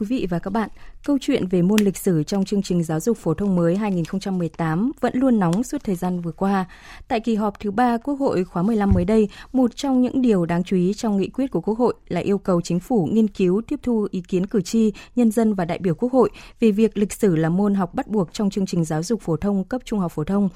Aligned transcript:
Quý 0.00 0.06
vị 0.06 0.26
và 0.30 0.38
các 0.38 0.50
bạn, 0.50 0.68
câu 1.04 1.18
chuyện 1.20 1.46
về 1.46 1.62
môn 1.62 1.80
lịch 1.80 1.96
sử 1.96 2.22
trong 2.22 2.44
chương 2.44 2.62
trình 2.62 2.82
giáo 2.82 3.00
dục 3.00 3.16
phổ 3.18 3.34
thông 3.34 3.56
mới 3.56 3.76
2018 3.76 4.92
vẫn 5.00 5.12
luôn 5.16 5.38
nóng 5.38 5.62
suốt 5.62 5.84
thời 5.84 5.94
gian 5.94 6.20
vừa 6.20 6.32
qua. 6.32 6.64
Tại 7.08 7.20
kỳ 7.20 7.34
họp 7.34 7.60
thứ 7.60 7.70
ba 7.70 7.98
Quốc 7.98 8.14
hội 8.14 8.44
khóa 8.44 8.62
15 8.62 8.90
mới 8.94 9.04
đây, 9.04 9.28
một 9.52 9.76
trong 9.76 10.02
những 10.02 10.22
điều 10.22 10.46
đáng 10.46 10.64
chú 10.64 10.76
ý 10.76 10.94
trong 10.94 11.16
nghị 11.16 11.28
quyết 11.28 11.50
của 11.50 11.60
Quốc 11.60 11.78
hội 11.78 11.94
là 12.08 12.20
yêu 12.20 12.38
cầu 12.38 12.60
chính 12.60 12.80
phủ 12.80 13.08
nghiên 13.12 13.28
cứu 13.28 13.62
tiếp 13.66 13.80
thu 13.82 14.08
ý 14.10 14.22
kiến 14.28 14.46
cử 14.46 14.62
tri, 14.62 14.92
nhân 15.16 15.30
dân 15.30 15.54
và 15.54 15.64
đại 15.64 15.78
biểu 15.78 15.94
Quốc 15.94 16.12
hội 16.12 16.30
về 16.60 16.70
việc 16.70 16.98
lịch 16.98 17.12
sử 17.12 17.36
là 17.36 17.48
môn 17.48 17.74
học 17.74 17.94
bắt 17.94 18.08
buộc 18.08 18.32
trong 18.32 18.50
chương 18.50 18.66
trình 18.66 18.84
giáo 18.84 19.02
dục 19.02 19.20
phổ 19.20 19.36
thông 19.36 19.64
cấp 19.64 19.82
trung 19.84 19.98
học 19.98 20.12
phổ 20.12 20.24
thông. 20.24 20.48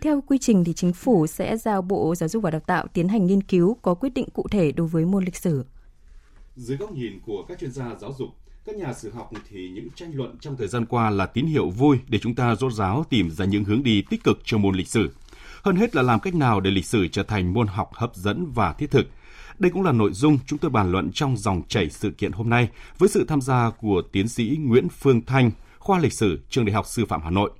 Theo 0.00 0.20
quy 0.20 0.38
trình 0.38 0.64
thì 0.64 0.72
chính 0.72 0.92
phủ 0.92 1.26
sẽ 1.26 1.56
giao 1.56 1.82
Bộ 1.82 2.14
Giáo 2.14 2.28
dục 2.28 2.42
và 2.42 2.50
Đào 2.50 2.60
tạo 2.60 2.86
tiến 2.92 3.08
hành 3.08 3.26
nghiên 3.26 3.42
cứu 3.42 3.76
có 3.82 3.94
quyết 3.94 4.14
định 4.14 4.28
cụ 4.32 4.46
thể 4.50 4.72
đối 4.72 4.86
với 4.86 5.04
môn 5.04 5.24
lịch 5.24 5.36
sử. 5.36 5.64
Dưới 6.56 6.76
góc 6.76 6.92
nhìn 6.92 7.20
của 7.26 7.44
các 7.48 7.58
chuyên 7.58 7.72
gia 7.72 7.94
giáo 8.00 8.12
dục, 8.18 8.28
các 8.66 8.76
nhà 8.76 8.92
sử 8.92 9.10
học 9.10 9.30
thì 9.50 9.68
những 9.68 9.88
tranh 9.94 10.10
luận 10.14 10.36
trong 10.40 10.56
thời 10.56 10.68
gian 10.68 10.86
qua 10.86 11.10
là 11.10 11.26
tín 11.26 11.46
hiệu 11.46 11.70
vui 11.70 11.98
để 12.08 12.18
chúng 12.18 12.34
ta 12.34 12.54
rốt 12.54 12.72
ráo 12.72 13.04
tìm 13.10 13.30
ra 13.30 13.44
những 13.44 13.64
hướng 13.64 13.82
đi 13.82 14.02
tích 14.10 14.24
cực 14.24 14.38
cho 14.44 14.58
môn 14.58 14.74
lịch 14.74 14.88
sử. 14.88 15.10
Hơn 15.62 15.76
hết 15.76 15.96
là 15.96 16.02
làm 16.02 16.20
cách 16.20 16.34
nào 16.34 16.60
để 16.60 16.70
lịch 16.70 16.86
sử 16.86 17.08
trở 17.08 17.22
thành 17.22 17.52
môn 17.52 17.66
học 17.66 17.90
hấp 17.94 18.16
dẫn 18.16 18.46
và 18.54 18.72
thiết 18.72 18.90
thực. 18.90 19.06
Đây 19.58 19.70
cũng 19.70 19.82
là 19.82 19.92
nội 19.92 20.12
dung 20.12 20.38
chúng 20.46 20.58
tôi 20.58 20.70
bàn 20.70 20.92
luận 20.92 21.10
trong 21.12 21.36
dòng 21.36 21.62
chảy 21.68 21.90
sự 21.90 22.10
kiện 22.10 22.32
hôm 22.32 22.50
nay 22.50 22.68
với 22.98 23.08
sự 23.08 23.24
tham 23.28 23.40
gia 23.40 23.70
của 23.70 24.02
tiến 24.12 24.28
sĩ 24.28 24.56
Nguyễn 24.60 24.88
Phương 24.88 25.22
Thanh, 25.26 25.50
khoa 25.78 25.98
lịch 25.98 26.12
sử 26.12 26.40
trường 26.50 26.64
Đại 26.64 26.74
học 26.74 26.86
Sư 26.86 27.04
phạm 27.08 27.22
Hà 27.22 27.30
Nội. 27.30 27.50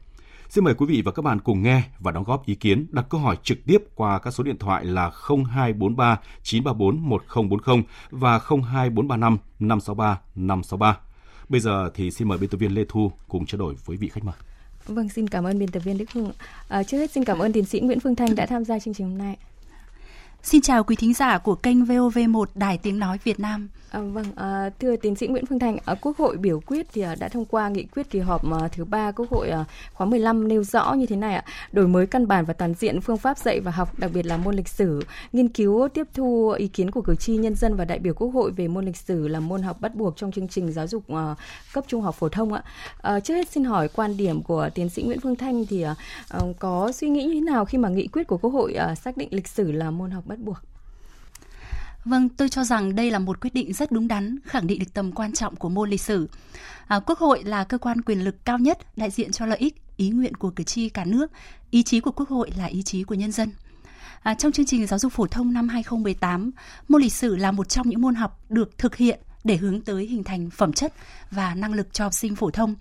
Xin 0.48 0.64
mời 0.64 0.74
quý 0.74 0.86
vị 0.86 1.02
và 1.04 1.12
các 1.12 1.22
bạn 1.22 1.40
cùng 1.40 1.62
nghe 1.62 1.82
và 1.98 2.12
đóng 2.12 2.24
góp 2.24 2.46
ý 2.46 2.54
kiến, 2.54 2.86
đặt 2.90 3.06
câu 3.10 3.20
hỏi 3.20 3.36
trực 3.42 3.58
tiếp 3.66 3.78
qua 3.94 4.18
các 4.18 4.30
số 4.30 4.44
điện 4.44 4.58
thoại 4.58 4.84
là 4.84 5.10
0243 5.28 6.20
934 6.42 7.08
1040 7.08 7.82
và 8.10 8.30
02435 8.30 9.38
563 9.58 10.20
563. 10.34 10.98
Bây 11.48 11.60
giờ 11.60 11.90
thì 11.94 12.10
xin 12.10 12.28
mời 12.28 12.38
biên 12.38 12.50
tập 12.50 12.58
viên 12.58 12.74
Lê 12.74 12.84
Thu 12.88 13.12
cùng 13.28 13.46
trao 13.46 13.58
đổi 13.58 13.74
với 13.84 13.96
vị 13.96 14.08
khách 14.08 14.24
mời. 14.24 14.34
Vâng, 14.86 15.08
xin 15.08 15.28
cảm 15.28 15.46
ơn 15.46 15.58
biên 15.58 15.68
tập 15.68 15.80
viên 15.80 15.98
Đức 15.98 16.12
Hưng. 16.12 16.32
À, 16.68 16.82
trước 16.82 16.98
hết 16.98 17.10
xin 17.10 17.24
cảm 17.24 17.38
ơn 17.38 17.52
tiến 17.52 17.64
sĩ 17.64 17.80
Nguyễn 17.80 18.00
Phương 18.00 18.16
Thanh 18.16 18.34
đã 18.34 18.46
tham 18.46 18.64
gia 18.64 18.78
chương 18.78 18.94
trình 18.94 19.08
hôm 19.08 19.18
nay. 19.18 19.36
Xin 20.42 20.60
chào 20.60 20.84
quý 20.84 20.96
thính 20.96 21.14
giả 21.14 21.38
của 21.38 21.54
kênh 21.54 21.84
VOV1 21.84 22.44
Đài 22.54 22.78
Tiếng 22.78 22.98
Nói 22.98 23.18
Việt 23.24 23.40
Nam. 23.40 23.68
À, 23.94 24.00
vâng, 24.00 24.24
à, 24.36 24.70
thưa 24.80 24.96
tiến 24.96 25.14
sĩ 25.14 25.26
Nguyễn 25.26 25.46
Phương 25.46 25.58
Thành, 25.58 25.76
à, 25.84 25.94
Quốc 26.00 26.18
hội 26.18 26.36
biểu 26.36 26.60
quyết 26.60 26.86
thì 26.92 27.02
à, 27.02 27.14
đã 27.14 27.28
thông 27.28 27.44
qua 27.44 27.68
nghị 27.68 27.84
quyết 27.84 28.10
kỳ 28.10 28.18
họp 28.18 28.42
à, 28.52 28.68
thứ 28.68 28.84
ba 28.84 29.12
Quốc 29.12 29.30
hội 29.30 29.50
à, 29.50 29.64
khóa 29.92 30.06
15 30.06 30.48
nêu 30.48 30.64
rõ 30.64 30.92
như 30.92 31.06
thế 31.06 31.16
này 31.16 31.34
ạ, 31.34 31.44
đổi 31.72 31.88
mới 31.88 32.06
căn 32.06 32.28
bản 32.28 32.44
và 32.44 32.54
toàn 32.54 32.74
diện 32.74 33.00
phương 33.00 33.16
pháp 33.16 33.38
dạy 33.38 33.60
và 33.60 33.70
học, 33.70 33.98
đặc 33.98 34.10
biệt 34.14 34.26
là 34.26 34.36
môn 34.36 34.54
lịch 34.54 34.68
sử, 34.68 35.02
nghiên 35.32 35.48
cứu 35.48 35.88
tiếp 35.94 36.06
thu 36.14 36.50
ý 36.50 36.68
kiến 36.68 36.90
của 36.90 37.02
cử 37.02 37.14
tri 37.14 37.36
nhân 37.36 37.54
dân 37.54 37.76
và 37.76 37.84
đại 37.84 37.98
biểu 37.98 38.14
Quốc 38.14 38.28
hội 38.28 38.50
về 38.50 38.68
môn 38.68 38.84
lịch 38.84 38.96
sử 38.96 39.28
là 39.28 39.40
môn 39.40 39.62
học 39.62 39.80
bắt 39.80 39.94
buộc 39.94 40.16
trong 40.16 40.32
chương 40.32 40.48
trình 40.48 40.72
giáo 40.72 40.86
dục 40.86 41.02
à, 41.08 41.34
cấp 41.72 41.84
trung 41.88 42.02
học 42.02 42.14
phổ 42.14 42.28
thông 42.28 42.52
ạ. 42.52 42.62
À, 43.02 43.20
trước 43.20 43.34
hết 43.34 43.48
xin 43.48 43.64
hỏi 43.64 43.88
quan 43.88 44.16
điểm 44.16 44.42
của 44.42 44.70
tiến 44.74 44.88
sĩ 44.88 45.02
Nguyễn 45.02 45.20
Phương 45.20 45.36
Thanh 45.36 45.66
thì 45.66 45.82
à, 45.82 45.94
à, 46.28 46.40
có 46.58 46.92
suy 46.92 47.08
nghĩ 47.08 47.24
như 47.24 47.34
thế 47.34 47.40
nào 47.40 47.64
khi 47.64 47.78
mà 47.78 47.88
nghị 47.88 48.06
quyết 48.06 48.26
của 48.26 48.38
Quốc 48.38 48.50
hội 48.50 48.74
à, 48.74 48.94
xác 48.94 49.16
định 49.16 49.28
lịch 49.30 49.48
sử 49.48 49.72
là 49.72 49.90
môn 49.90 50.10
học 50.10 50.26
bắt 50.26 50.38
buộc? 50.38 50.73
Vâng, 52.04 52.28
tôi 52.28 52.48
cho 52.48 52.64
rằng 52.64 52.94
đây 52.94 53.10
là 53.10 53.18
một 53.18 53.40
quyết 53.40 53.54
định 53.54 53.72
rất 53.72 53.92
đúng 53.92 54.08
đắn, 54.08 54.38
khẳng 54.44 54.66
định 54.66 54.78
được 54.78 54.94
tầm 54.94 55.12
quan 55.12 55.32
trọng 55.32 55.56
của 55.56 55.68
môn 55.68 55.90
lịch 55.90 56.00
sử. 56.00 56.28
À, 56.86 57.00
Quốc 57.06 57.18
hội 57.18 57.42
là 57.44 57.64
cơ 57.64 57.78
quan 57.78 58.02
quyền 58.02 58.24
lực 58.24 58.44
cao 58.44 58.58
nhất, 58.58 58.78
đại 58.96 59.10
diện 59.10 59.32
cho 59.32 59.46
lợi 59.46 59.58
ích, 59.58 59.82
ý 59.96 60.10
nguyện 60.10 60.34
của 60.34 60.50
cử 60.50 60.64
tri 60.64 60.88
cả 60.88 61.04
nước. 61.04 61.30
Ý 61.70 61.82
chí 61.82 62.00
của 62.00 62.12
Quốc 62.12 62.28
hội 62.28 62.50
là 62.56 62.64
ý 62.64 62.82
chí 62.82 63.02
của 63.02 63.14
nhân 63.14 63.32
dân. 63.32 63.50
À, 64.22 64.34
trong 64.34 64.52
chương 64.52 64.66
trình 64.66 64.86
giáo 64.86 64.98
dục 64.98 65.12
phổ 65.12 65.26
thông 65.26 65.52
năm 65.52 65.68
2018, 65.68 66.50
môn 66.88 67.02
lịch 67.02 67.12
sử 67.12 67.36
là 67.36 67.52
một 67.52 67.68
trong 67.68 67.88
những 67.88 68.00
môn 68.00 68.14
học 68.14 68.44
được 68.48 68.78
thực 68.78 68.96
hiện 68.96 69.20
để 69.44 69.56
hướng 69.56 69.80
tới 69.80 70.06
hình 70.06 70.24
thành 70.24 70.50
phẩm 70.50 70.72
chất 70.72 70.92
và 71.30 71.54
năng 71.54 71.72
lực 71.74 71.92
cho 71.92 72.04
học 72.04 72.14
sinh 72.14 72.36
phổ 72.36 72.50
thông. 72.50 72.74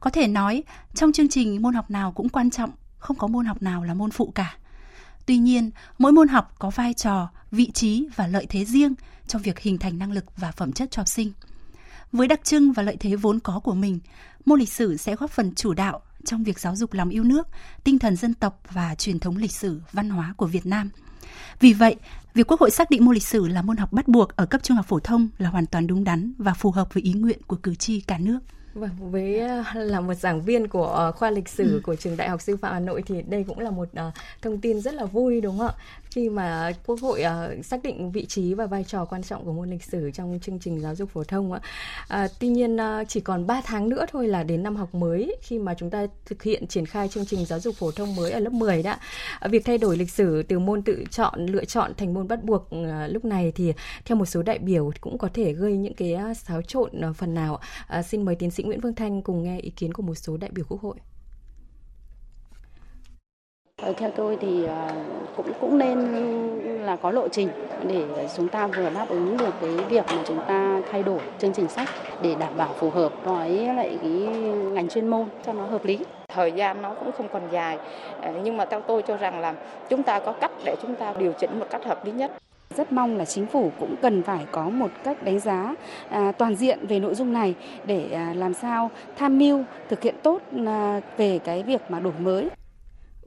Có 0.00 0.10
thể 0.10 0.28
nói, 0.28 0.62
trong 0.94 1.12
chương 1.12 1.28
trình 1.28 1.62
môn 1.62 1.74
học 1.74 1.90
nào 1.90 2.12
cũng 2.12 2.28
quan 2.28 2.50
trọng, 2.50 2.70
không 2.98 3.16
có 3.16 3.26
môn 3.26 3.46
học 3.46 3.62
nào 3.62 3.84
là 3.84 3.94
môn 3.94 4.10
phụ 4.10 4.32
cả. 4.34 4.56
Tuy 5.26 5.38
nhiên, 5.38 5.70
mỗi 5.98 6.12
môn 6.12 6.28
học 6.28 6.54
có 6.58 6.70
vai 6.70 6.94
trò, 6.94 7.28
vị 7.50 7.70
trí 7.74 8.06
và 8.16 8.26
lợi 8.26 8.46
thế 8.48 8.64
riêng 8.64 8.94
trong 9.26 9.42
việc 9.42 9.58
hình 9.58 9.78
thành 9.78 9.98
năng 9.98 10.12
lực 10.12 10.24
và 10.36 10.52
phẩm 10.52 10.72
chất 10.72 10.90
cho 10.90 11.00
học 11.00 11.08
sinh. 11.08 11.32
Với 12.12 12.28
đặc 12.28 12.44
trưng 12.44 12.72
và 12.72 12.82
lợi 12.82 12.96
thế 13.00 13.16
vốn 13.16 13.40
có 13.40 13.60
của 13.60 13.74
mình, 13.74 13.98
môn 14.44 14.58
lịch 14.60 14.72
sử 14.72 14.96
sẽ 14.96 15.16
góp 15.16 15.30
phần 15.30 15.54
chủ 15.54 15.74
đạo 15.74 16.00
trong 16.24 16.44
việc 16.44 16.58
giáo 16.58 16.76
dục 16.76 16.92
lòng 16.92 17.08
yêu 17.08 17.24
nước, 17.24 17.48
tinh 17.84 17.98
thần 17.98 18.16
dân 18.16 18.34
tộc 18.34 18.60
và 18.70 18.94
truyền 18.94 19.18
thống 19.18 19.36
lịch 19.36 19.52
sử, 19.52 19.80
văn 19.92 20.10
hóa 20.10 20.34
của 20.36 20.46
Việt 20.46 20.66
Nam. 20.66 20.90
Vì 21.60 21.72
vậy, 21.72 21.96
việc 22.34 22.50
Quốc 22.50 22.60
hội 22.60 22.70
xác 22.70 22.90
định 22.90 23.04
môn 23.04 23.14
lịch 23.14 23.26
sử 23.26 23.46
là 23.46 23.62
môn 23.62 23.76
học 23.76 23.92
bắt 23.92 24.08
buộc 24.08 24.36
ở 24.36 24.46
cấp 24.46 24.62
trung 24.62 24.76
học 24.76 24.86
phổ 24.88 25.00
thông 25.00 25.28
là 25.38 25.50
hoàn 25.50 25.66
toàn 25.66 25.86
đúng 25.86 26.04
đắn 26.04 26.32
và 26.38 26.54
phù 26.54 26.70
hợp 26.70 26.94
với 26.94 27.02
ý 27.02 27.12
nguyện 27.12 27.38
của 27.46 27.56
cử 27.56 27.74
tri 27.74 28.00
cả 28.00 28.18
nước. 28.18 28.38
Vâng, 28.74 28.90
với 28.98 29.38
ờ, 29.38 29.64
là 29.74 30.00
một 30.00 30.14
giảng 30.14 30.42
viên 30.42 30.68
của 30.68 30.86
ờ, 30.86 31.12
khoa 31.12 31.30
lịch 31.30 31.48
sử 31.48 31.72
ừ. 31.72 31.80
của 31.84 31.96
trường 31.96 32.16
Đại 32.16 32.28
học 32.28 32.40
Sư 32.42 32.56
phạm 32.56 32.72
Hà 32.72 32.80
Nội 32.80 33.02
thì 33.06 33.22
đây 33.22 33.44
cũng 33.48 33.58
là 33.58 33.70
một 33.70 33.88
uh, 34.08 34.14
thông 34.42 34.60
tin 34.60 34.80
rất 34.80 34.94
là 34.94 35.04
vui 35.04 35.40
đúng 35.40 35.58
không 35.58 35.66
ạ? 35.66 35.74
Khi 36.14 36.28
mà 36.28 36.72
Quốc 36.86 37.00
hội 37.00 37.22
uh, 37.22 37.64
xác 37.64 37.82
định 37.82 38.12
vị 38.12 38.26
trí 38.26 38.54
và 38.54 38.66
vai 38.66 38.84
trò 38.84 39.04
quan 39.04 39.22
trọng 39.22 39.44
của 39.44 39.52
môn 39.52 39.70
lịch 39.70 39.84
sử 39.84 40.10
trong 40.10 40.38
chương 40.42 40.58
trình 40.58 40.80
giáo 40.80 40.94
dục 40.94 41.10
phổ 41.10 41.24
thông 41.24 41.52
ạ. 41.52 41.60
À, 42.08 42.28
tuy 42.40 42.48
nhiên 42.48 42.76
uh, 42.76 43.08
chỉ 43.08 43.20
còn 43.20 43.46
3 43.46 43.60
tháng 43.64 43.88
nữa 43.88 44.06
thôi 44.10 44.28
là 44.28 44.42
đến 44.42 44.62
năm 44.62 44.76
học 44.76 44.94
mới 44.94 45.36
khi 45.42 45.58
mà 45.58 45.74
chúng 45.74 45.90
ta 45.90 46.06
thực 46.26 46.42
hiện 46.42 46.66
triển 46.66 46.86
khai 46.86 47.08
chương 47.08 47.26
trình 47.26 47.44
giáo 47.44 47.60
dục 47.60 47.74
phổ 47.74 47.90
thông 47.90 48.16
mới 48.16 48.30
ở 48.30 48.40
lớp 48.40 48.52
10 48.52 48.82
đã. 48.82 48.98
Uh, 49.44 49.50
việc 49.50 49.64
thay 49.64 49.78
đổi 49.78 49.96
lịch 49.96 50.10
sử 50.10 50.42
từ 50.42 50.58
môn 50.58 50.82
tự 50.82 51.04
chọn 51.10 51.46
lựa 51.46 51.64
chọn 51.64 51.92
thành 51.96 52.14
môn 52.14 52.28
bắt 52.28 52.44
buộc 52.44 52.62
uh, 52.62 52.86
lúc 53.08 53.24
này 53.24 53.52
thì 53.54 53.72
theo 54.04 54.16
một 54.16 54.26
số 54.26 54.42
đại 54.42 54.58
biểu 54.58 54.90
cũng 55.00 55.18
có 55.18 55.28
thể 55.34 55.52
gây 55.52 55.76
những 55.76 55.94
cái 55.94 56.16
uh, 56.30 56.36
xáo 56.36 56.62
trộn 56.62 56.90
uh, 57.10 57.16
phần 57.16 57.34
nào. 57.34 57.60
Uh, 57.98 58.04
xin 58.06 58.24
mời 58.24 58.34
tiến 58.34 58.50
sĩ 58.50 58.62
Nguyễn 58.62 58.80
Phương 58.80 58.94
Thanh 58.94 59.22
cùng 59.22 59.42
nghe 59.42 59.58
ý 59.60 59.70
kiến 59.70 59.92
của 59.92 60.02
một 60.02 60.14
số 60.14 60.36
đại 60.36 60.50
biểu 60.54 60.64
Quốc 60.68 60.80
hội. 60.80 60.96
Ờ, 63.84 63.92
theo 63.96 64.10
tôi 64.10 64.38
thì 64.40 64.64
ờ, 64.64 64.88
cũng 65.36 65.52
cũng 65.60 65.78
nên 65.78 65.98
là 66.84 66.96
có 66.96 67.10
lộ 67.10 67.28
trình 67.28 67.48
để 67.88 68.28
chúng 68.36 68.48
ta 68.48 68.66
vừa 68.66 68.90
đáp 68.90 69.06
ứng 69.08 69.36
được 69.36 69.54
cái 69.60 69.70
việc 69.70 70.04
mà 70.08 70.22
chúng 70.26 70.38
ta 70.48 70.80
thay 70.90 71.02
đổi 71.02 71.18
chương 71.38 71.52
trình 71.52 71.68
sách 71.68 71.88
để 72.22 72.34
đảm 72.38 72.52
bảo 72.56 72.68
phù 72.78 72.90
hợp 72.90 73.12
với 73.24 73.50
lại 73.50 73.98
cái 74.02 74.10
ngành 74.72 74.88
chuyên 74.88 75.08
môn 75.08 75.26
cho 75.46 75.52
nó 75.52 75.66
hợp 75.66 75.84
lý. 75.84 75.98
Thời 76.28 76.52
gian 76.52 76.82
nó 76.82 76.94
cũng 76.94 77.12
không 77.12 77.28
còn 77.32 77.42
dài 77.50 77.78
ờ, 78.20 78.32
nhưng 78.44 78.56
mà 78.56 78.64
theo 78.64 78.80
tôi 78.80 79.02
cho 79.02 79.16
rằng 79.16 79.40
là 79.40 79.54
chúng 79.88 80.02
ta 80.02 80.18
có 80.20 80.32
cách 80.32 80.50
để 80.64 80.76
chúng 80.82 80.94
ta 80.94 81.14
điều 81.18 81.32
chỉnh 81.32 81.58
một 81.58 81.66
cách 81.70 81.84
hợp 81.84 82.06
lý 82.06 82.12
nhất. 82.12 82.32
Rất 82.76 82.92
mong 82.92 83.16
là 83.16 83.24
chính 83.24 83.46
phủ 83.46 83.70
cũng 83.80 83.94
cần 84.02 84.22
phải 84.22 84.46
có 84.50 84.68
một 84.68 84.90
cách 85.04 85.22
đánh 85.22 85.40
giá 85.40 85.74
à, 86.08 86.32
toàn 86.32 86.56
diện 86.56 86.86
về 86.86 86.98
nội 87.00 87.14
dung 87.14 87.32
này 87.32 87.54
để 87.84 88.08
à, 88.12 88.32
làm 88.36 88.54
sao 88.54 88.90
tham 89.16 89.38
mưu 89.38 89.62
thực 89.88 90.02
hiện 90.02 90.14
tốt 90.22 90.42
à, 90.66 91.00
về 91.16 91.38
cái 91.44 91.62
việc 91.62 91.80
mà 91.88 92.00
đổi 92.00 92.12
mới. 92.18 92.48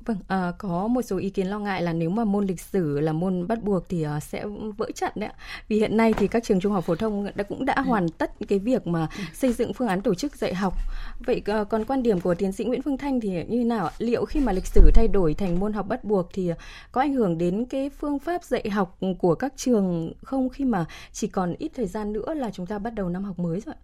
Vâng, 0.07 0.17
à, 0.27 0.51
có 0.57 0.87
một 0.87 1.01
số 1.01 1.17
ý 1.17 1.29
kiến 1.29 1.47
lo 1.47 1.59
ngại 1.59 1.81
là 1.81 1.93
nếu 1.93 2.09
mà 2.09 2.23
môn 2.23 2.45
lịch 2.45 2.61
sử 2.61 2.99
là 2.99 3.13
môn 3.13 3.47
bắt 3.47 3.63
buộc 3.63 3.89
thì 3.89 4.05
uh, 4.17 4.23
sẽ 4.23 4.45
vỡ 4.77 4.91
trận 4.95 5.11
đấy 5.15 5.29
ạ. 5.29 5.35
Vì 5.67 5.79
hiện 5.79 5.97
nay 5.97 6.13
thì 6.13 6.27
các 6.27 6.43
trường 6.43 6.59
trung 6.59 6.71
học 6.73 6.85
phổ 6.85 6.95
thông 6.95 7.29
đã 7.35 7.43
cũng 7.43 7.65
đã 7.65 7.81
hoàn 7.81 8.09
tất 8.09 8.31
cái 8.47 8.59
việc 8.59 8.87
mà 8.87 9.07
xây 9.33 9.53
dựng 9.53 9.73
phương 9.73 9.87
án 9.87 10.01
tổ 10.01 10.15
chức 10.15 10.35
dạy 10.35 10.53
học. 10.53 10.73
Vậy 11.19 11.41
uh, 11.61 11.69
còn 11.69 11.85
quan 11.85 12.03
điểm 12.03 12.21
của 12.21 12.35
tiến 12.35 12.51
sĩ 12.51 12.65
Nguyễn 12.65 12.81
Phương 12.81 12.97
Thanh 12.97 13.19
thì 13.19 13.29
như 13.29 13.57
thế 13.57 13.63
nào? 13.63 13.89
Liệu 13.97 14.25
khi 14.25 14.39
mà 14.39 14.51
lịch 14.51 14.65
sử 14.65 14.91
thay 14.93 15.07
đổi 15.07 15.33
thành 15.33 15.59
môn 15.59 15.73
học 15.73 15.87
bắt 15.87 16.03
buộc 16.03 16.29
thì 16.33 16.51
có 16.91 17.01
ảnh 17.01 17.13
hưởng 17.13 17.37
đến 17.37 17.65
cái 17.65 17.89
phương 17.89 18.19
pháp 18.19 18.43
dạy 18.43 18.69
học 18.69 18.97
của 19.19 19.35
các 19.35 19.53
trường 19.55 20.13
không 20.23 20.49
khi 20.49 20.65
mà 20.65 20.85
chỉ 21.11 21.27
còn 21.27 21.55
ít 21.59 21.71
thời 21.75 21.87
gian 21.87 22.13
nữa 22.13 22.33
là 22.33 22.51
chúng 22.53 22.65
ta 22.65 22.79
bắt 22.79 22.93
đầu 22.93 23.09
năm 23.09 23.23
học 23.23 23.39
mới 23.39 23.59
rồi 23.59 23.75
ạ? 23.75 23.83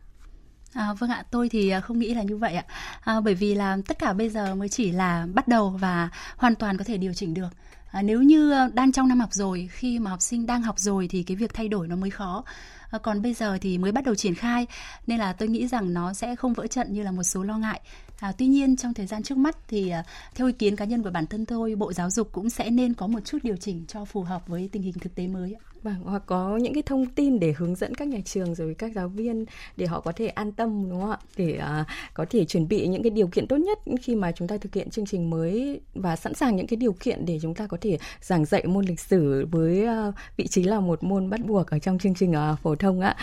À, 0.73 0.93
vâng 0.93 1.09
ạ, 1.09 1.23
tôi 1.31 1.49
thì 1.49 1.69
à, 1.69 1.79
không 1.79 1.99
nghĩ 1.99 2.13
là 2.13 2.23
như 2.23 2.37
vậy 2.37 2.55
ạ. 2.55 2.65
À, 3.01 3.19
bởi 3.19 3.35
vì 3.35 3.55
là 3.55 3.77
tất 3.87 3.99
cả 3.99 4.13
bây 4.13 4.29
giờ 4.29 4.55
mới 4.55 4.69
chỉ 4.69 4.91
là 4.91 5.27
bắt 5.33 5.47
đầu 5.47 5.69
và 5.69 6.09
hoàn 6.37 6.55
toàn 6.55 6.77
có 6.77 6.83
thể 6.83 6.97
điều 6.97 7.13
chỉnh 7.13 7.33
được. 7.33 7.49
À, 7.91 8.01
nếu 8.01 8.21
như 8.21 8.51
à, 8.51 8.69
đang 8.73 8.91
trong 8.91 9.07
năm 9.07 9.19
học 9.19 9.33
rồi, 9.33 9.69
khi 9.71 9.99
mà 9.99 10.11
học 10.11 10.21
sinh 10.21 10.45
đang 10.45 10.61
học 10.61 10.79
rồi 10.79 11.07
thì 11.07 11.23
cái 11.23 11.37
việc 11.37 11.53
thay 11.53 11.67
đổi 11.67 11.87
nó 11.87 11.95
mới 11.95 12.09
khó. 12.09 12.43
À, 12.91 12.99
còn 12.99 13.21
bây 13.21 13.33
giờ 13.33 13.57
thì 13.61 13.77
mới 13.77 13.91
bắt 13.91 14.03
đầu 14.05 14.15
triển 14.15 14.35
khai 14.35 14.67
nên 15.07 15.19
là 15.19 15.33
tôi 15.33 15.47
nghĩ 15.49 15.67
rằng 15.67 15.93
nó 15.93 16.13
sẽ 16.13 16.35
không 16.35 16.53
vỡ 16.53 16.67
trận 16.67 16.93
như 16.93 17.03
là 17.03 17.11
một 17.11 17.23
số 17.23 17.43
lo 17.43 17.57
ngại. 17.57 17.81
À, 18.23 18.31
tuy 18.37 18.47
nhiên 18.47 18.75
trong 18.75 18.93
thời 18.93 19.05
gian 19.05 19.23
trước 19.23 19.37
mắt 19.37 19.57
thì 19.67 19.89
à, 19.89 20.03
theo 20.35 20.47
ý 20.47 20.53
kiến 20.53 20.75
cá 20.75 20.85
nhân 20.85 21.03
của 21.03 21.09
bản 21.09 21.27
thân 21.27 21.45
tôi, 21.45 21.75
Bộ 21.75 21.93
Giáo 21.93 22.09
dục 22.09 22.29
cũng 22.31 22.49
sẽ 22.49 22.69
nên 22.69 22.93
có 22.93 23.07
một 23.07 23.19
chút 23.25 23.37
điều 23.43 23.55
chỉnh 23.55 23.85
cho 23.87 24.05
phù 24.05 24.21
hợp 24.21 24.47
với 24.47 24.69
tình 24.71 24.81
hình 24.81 24.93
thực 24.93 25.15
tế 25.15 25.27
mới. 25.27 25.55
Vâng, 25.83 25.95
hoặc 26.03 26.23
có 26.25 26.57
những 26.57 26.73
cái 26.73 26.83
thông 26.83 27.05
tin 27.05 27.39
để 27.39 27.53
hướng 27.57 27.75
dẫn 27.75 27.95
các 27.95 28.07
nhà 28.07 28.19
trường 28.25 28.55
rồi 28.55 28.75
các 28.77 28.91
giáo 28.95 29.07
viên 29.07 29.45
để 29.77 29.85
họ 29.85 29.99
có 29.99 30.11
thể 30.11 30.27
an 30.27 30.51
tâm 30.51 30.89
đúng 30.89 31.01
không 31.01 31.11
ạ? 31.11 31.17
Để 31.37 31.59
uh, 31.81 31.87
có 32.13 32.25
thể 32.29 32.45
chuẩn 32.45 32.67
bị 32.67 32.87
những 32.87 33.03
cái 33.03 33.09
điều 33.09 33.27
kiện 33.27 33.47
tốt 33.47 33.57
nhất 33.57 33.79
khi 34.01 34.15
mà 34.15 34.31
chúng 34.31 34.47
ta 34.47 34.57
thực 34.57 34.75
hiện 34.75 34.89
chương 34.89 35.05
trình 35.05 35.29
mới 35.29 35.81
và 35.95 36.15
sẵn 36.15 36.33
sàng 36.33 36.55
những 36.55 36.67
cái 36.67 36.77
điều 36.77 36.93
kiện 36.93 37.25
để 37.25 37.39
chúng 37.41 37.55
ta 37.55 37.67
có 37.67 37.77
thể 37.81 37.97
giảng 38.21 38.45
dạy 38.45 38.67
môn 38.67 38.85
lịch 38.85 38.99
sử 38.99 39.45
với 39.51 39.87
uh, 40.09 40.15
vị 40.37 40.47
trí 40.47 40.63
là 40.63 40.79
một 40.79 41.03
môn 41.03 41.29
bắt 41.29 41.39
buộc 41.45 41.67
ở 41.67 41.79
trong 41.79 41.99
chương 41.99 42.15
trình 42.15 42.31
uh, 42.31 42.59
phổ 42.59 42.75
thông 42.75 43.01
ạ. 43.01 43.15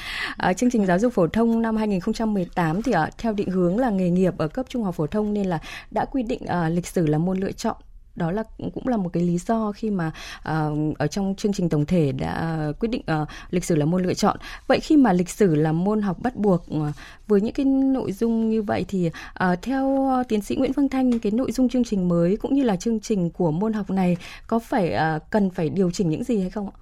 Uh, 0.51 0.57
chương 0.57 0.71
trình 0.71 0.87
giáo 0.87 0.99
dục 0.99 1.13
phổ 1.13 1.27
thông 1.27 1.63
năm 1.63 1.77
2018 1.77 2.83
thì 2.83 2.93
uh, 2.93 3.19
theo 3.19 3.33
định 3.33 3.51
hướng 3.51 3.79
là 3.79 3.91
nghề 3.91 4.11
nghiệp 4.11 4.35
ở 4.39 4.49
cấp 4.49 4.67
trung 4.69 4.85
học 4.85 4.90
phổ 4.93 5.07
thông 5.07 5.35
nên 5.35 5.47
là 5.47 5.59
đã 5.91 6.05
quy 6.05 6.23
định 6.23 6.41
uh, 6.45 6.73
lịch 6.73 6.87
sử 6.87 7.07
là 7.07 7.19
môn 7.19 7.39
lựa 7.39 7.53
chọn 7.53 7.77
đó 8.17 8.31
là 8.31 8.43
cũng 8.75 8.89
là 8.89 8.97
một 8.97 9.11
cái 9.13 9.23
lý 9.23 9.39
do 9.39 9.73
khi 9.73 9.91
mà 9.91 10.13
uh, 10.39 10.99
ở 10.99 11.07
trong 11.07 11.35
chương 11.35 11.53
trình 11.53 11.69
tổng 11.69 11.87
thể 11.87 12.13
đã 12.13 12.59
quyết 12.81 12.89
định 12.89 13.03
uh, 13.23 13.29
lịch 13.51 13.65
sử 13.65 13.77
là 13.77 13.87
môn 13.87 14.03
lựa 14.03 14.15
chọn 14.15 14.37
vậy 14.67 14.81
khi 14.81 14.97
mà 14.97 15.13
lịch 15.13 15.31
sử 15.31 15.55
là 15.55 15.73
môn 15.73 16.03
học 16.03 16.19
bắt 16.23 16.37
buộc 16.37 16.67
uh, 16.75 16.83
với 17.27 17.41
những 17.41 17.55
cái 17.55 17.67
nội 17.67 18.13
dung 18.13 18.51
như 18.51 18.63
vậy 18.63 18.85
thì 18.89 19.11
uh, 19.45 19.63
theo 19.63 20.09
tiến 20.29 20.43
sĩ 20.43 20.57
Nguyễn 20.57 20.73
văn 20.73 20.89
Thanh 20.89 21.19
cái 21.19 21.33
nội 21.33 21.53
dung 21.53 21.69
chương 21.69 21.85
trình 21.85 22.09
mới 22.09 22.37
cũng 22.37 22.55
như 22.55 22.63
là 22.63 22.77
chương 22.77 23.01
trình 23.01 23.31
của 23.31 23.51
môn 23.51 23.73
học 23.73 23.91
này 23.91 24.17
có 24.47 24.59
phải 24.59 24.95
uh, 24.95 25.23
cần 25.31 25.51
phải 25.51 25.69
điều 25.69 25.91
chỉnh 25.91 26.11
những 26.11 26.25
gì 26.25 26.41
hay 26.41 26.51
không 26.51 26.67
ạ? 26.67 26.77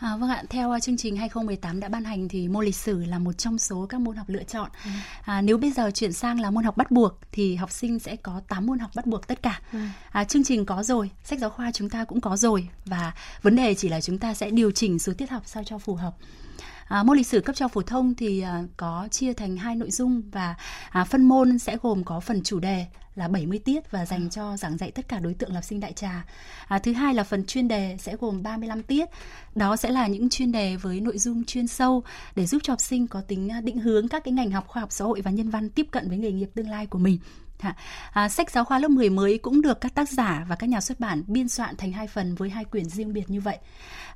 À, 0.00 0.16
vâng 0.16 0.30
ạ, 0.30 0.42
theo 0.50 0.70
uh, 0.70 0.82
chương 0.82 0.96
trình 0.96 1.16
2018 1.16 1.80
đã 1.80 1.88
ban 1.88 2.04
hành 2.04 2.28
thì 2.28 2.48
môn 2.48 2.64
lịch 2.64 2.76
sử 2.76 3.04
là 3.04 3.18
một 3.18 3.32
trong 3.32 3.58
số 3.58 3.86
các 3.88 4.00
môn 4.00 4.16
học 4.16 4.28
lựa 4.28 4.42
chọn. 4.42 4.70
Ừ. 4.84 4.90
À, 5.24 5.42
nếu 5.42 5.58
bây 5.58 5.70
giờ 5.70 5.90
chuyển 5.90 6.12
sang 6.12 6.40
là 6.40 6.50
môn 6.50 6.64
học 6.64 6.76
bắt 6.76 6.90
buộc 6.90 7.18
thì 7.32 7.56
học 7.56 7.70
sinh 7.70 7.98
sẽ 7.98 8.16
có 8.16 8.40
8 8.48 8.66
môn 8.66 8.78
học 8.78 8.90
bắt 8.94 9.06
buộc 9.06 9.26
tất 9.26 9.42
cả. 9.42 9.60
Ừ. 9.72 9.78
À, 10.10 10.24
chương 10.24 10.44
trình 10.44 10.66
có 10.66 10.82
rồi, 10.82 11.10
sách 11.24 11.38
giáo 11.38 11.50
khoa 11.50 11.72
chúng 11.72 11.90
ta 11.90 12.04
cũng 12.04 12.20
có 12.20 12.36
rồi 12.36 12.68
và 12.84 13.12
vấn 13.42 13.56
đề 13.56 13.74
chỉ 13.74 13.88
là 13.88 14.00
chúng 14.00 14.18
ta 14.18 14.34
sẽ 14.34 14.50
điều 14.50 14.70
chỉnh 14.70 14.98
số 14.98 15.12
tiết 15.18 15.30
học 15.30 15.42
sao 15.46 15.64
cho 15.64 15.78
phù 15.78 15.94
hợp. 15.94 16.14
À, 16.88 17.02
môn 17.02 17.16
lịch 17.16 17.26
sử 17.26 17.40
cấp 17.40 17.56
cho 17.56 17.68
phổ 17.68 17.82
thông 17.82 18.14
thì 18.14 18.40
à, 18.40 18.62
có 18.76 19.08
chia 19.10 19.32
thành 19.32 19.56
hai 19.56 19.76
nội 19.76 19.90
dung 19.90 20.22
và 20.32 20.54
à, 20.90 21.04
phân 21.04 21.24
môn 21.24 21.58
sẽ 21.58 21.76
gồm 21.82 22.04
có 22.04 22.20
phần 22.20 22.42
chủ 22.42 22.58
đề 22.58 22.86
là 23.18 23.28
70 23.28 23.58
tiết 23.58 23.90
và 23.90 24.06
dành 24.06 24.30
cho 24.30 24.56
giảng 24.56 24.78
dạy 24.78 24.90
tất 24.90 25.08
cả 25.08 25.18
đối 25.18 25.34
tượng 25.34 25.50
học 25.50 25.64
sinh 25.64 25.80
đại 25.80 25.92
trà. 25.92 26.24
À, 26.68 26.78
thứ 26.78 26.92
hai 26.92 27.14
là 27.14 27.24
phần 27.24 27.46
chuyên 27.46 27.68
đề 27.68 27.96
sẽ 28.00 28.16
gồm 28.20 28.42
35 28.42 28.82
tiết. 28.82 29.08
Đó 29.54 29.76
sẽ 29.76 29.90
là 29.90 30.06
những 30.06 30.28
chuyên 30.28 30.52
đề 30.52 30.76
với 30.76 31.00
nội 31.00 31.18
dung 31.18 31.44
chuyên 31.44 31.66
sâu 31.66 32.02
để 32.36 32.46
giúp 32.46 32.58
cho 32.62 32.72
học 32.72 32.80
sinh 32.80 33.06
có 33.06 33.20
tính 33.20 33.48
à, 33.48 33.60
định 33.60 33.78
hướng 33.78 34.08
các 34.08 34.24
cái 34.24 34.32
ngành 34.32 34.50
học 34.50 34.66
khoa 34.68 34.80
học 34.80 34.92
xã 34.92 35.04
hội 35.04 35.20
và 35.20 35.30
nhân 35.30 35.50
văn 35.50 35.70
tiếp 35.70 35.86
cận 35.90 36.08
với 36.08 36.18
nghề 36.18 36.32
nghiệp 36.32 36.50
tương 36.54 36.70
lai 36.70 36.86
của 36.86 36.98
mình. 36.98 37.18
À, 38.12 38.28
sách 38.28 38.50
giáo 38.50 38.64
khoa 38.64 38.78
lớp 38.78 38.88
10 38.88 39.10
mới 39.10 39.38
cũng 39.38 39.62
được 39.62 39.80
các 39.80 39.94
tác 39.94 40.08
giả 40.08 40.46
và 40.48 40.56
các 40.56 40.66
nhà 40.66 40.80
xuất 40.80 41.00
bản 41.00 41.22
biên 41.26 41.48
soạn 41.48 41.76
thành 41.76 41.92
hai 41.92 42.06
phần 42.06 42.34
với 42.34 42.50
hai 42.50 42.64
quyển 42.64 42.84
riêng 42.84 43.12
biệt 43.12 43.30
như 43.30 43.40
vậy. 43.40 43.58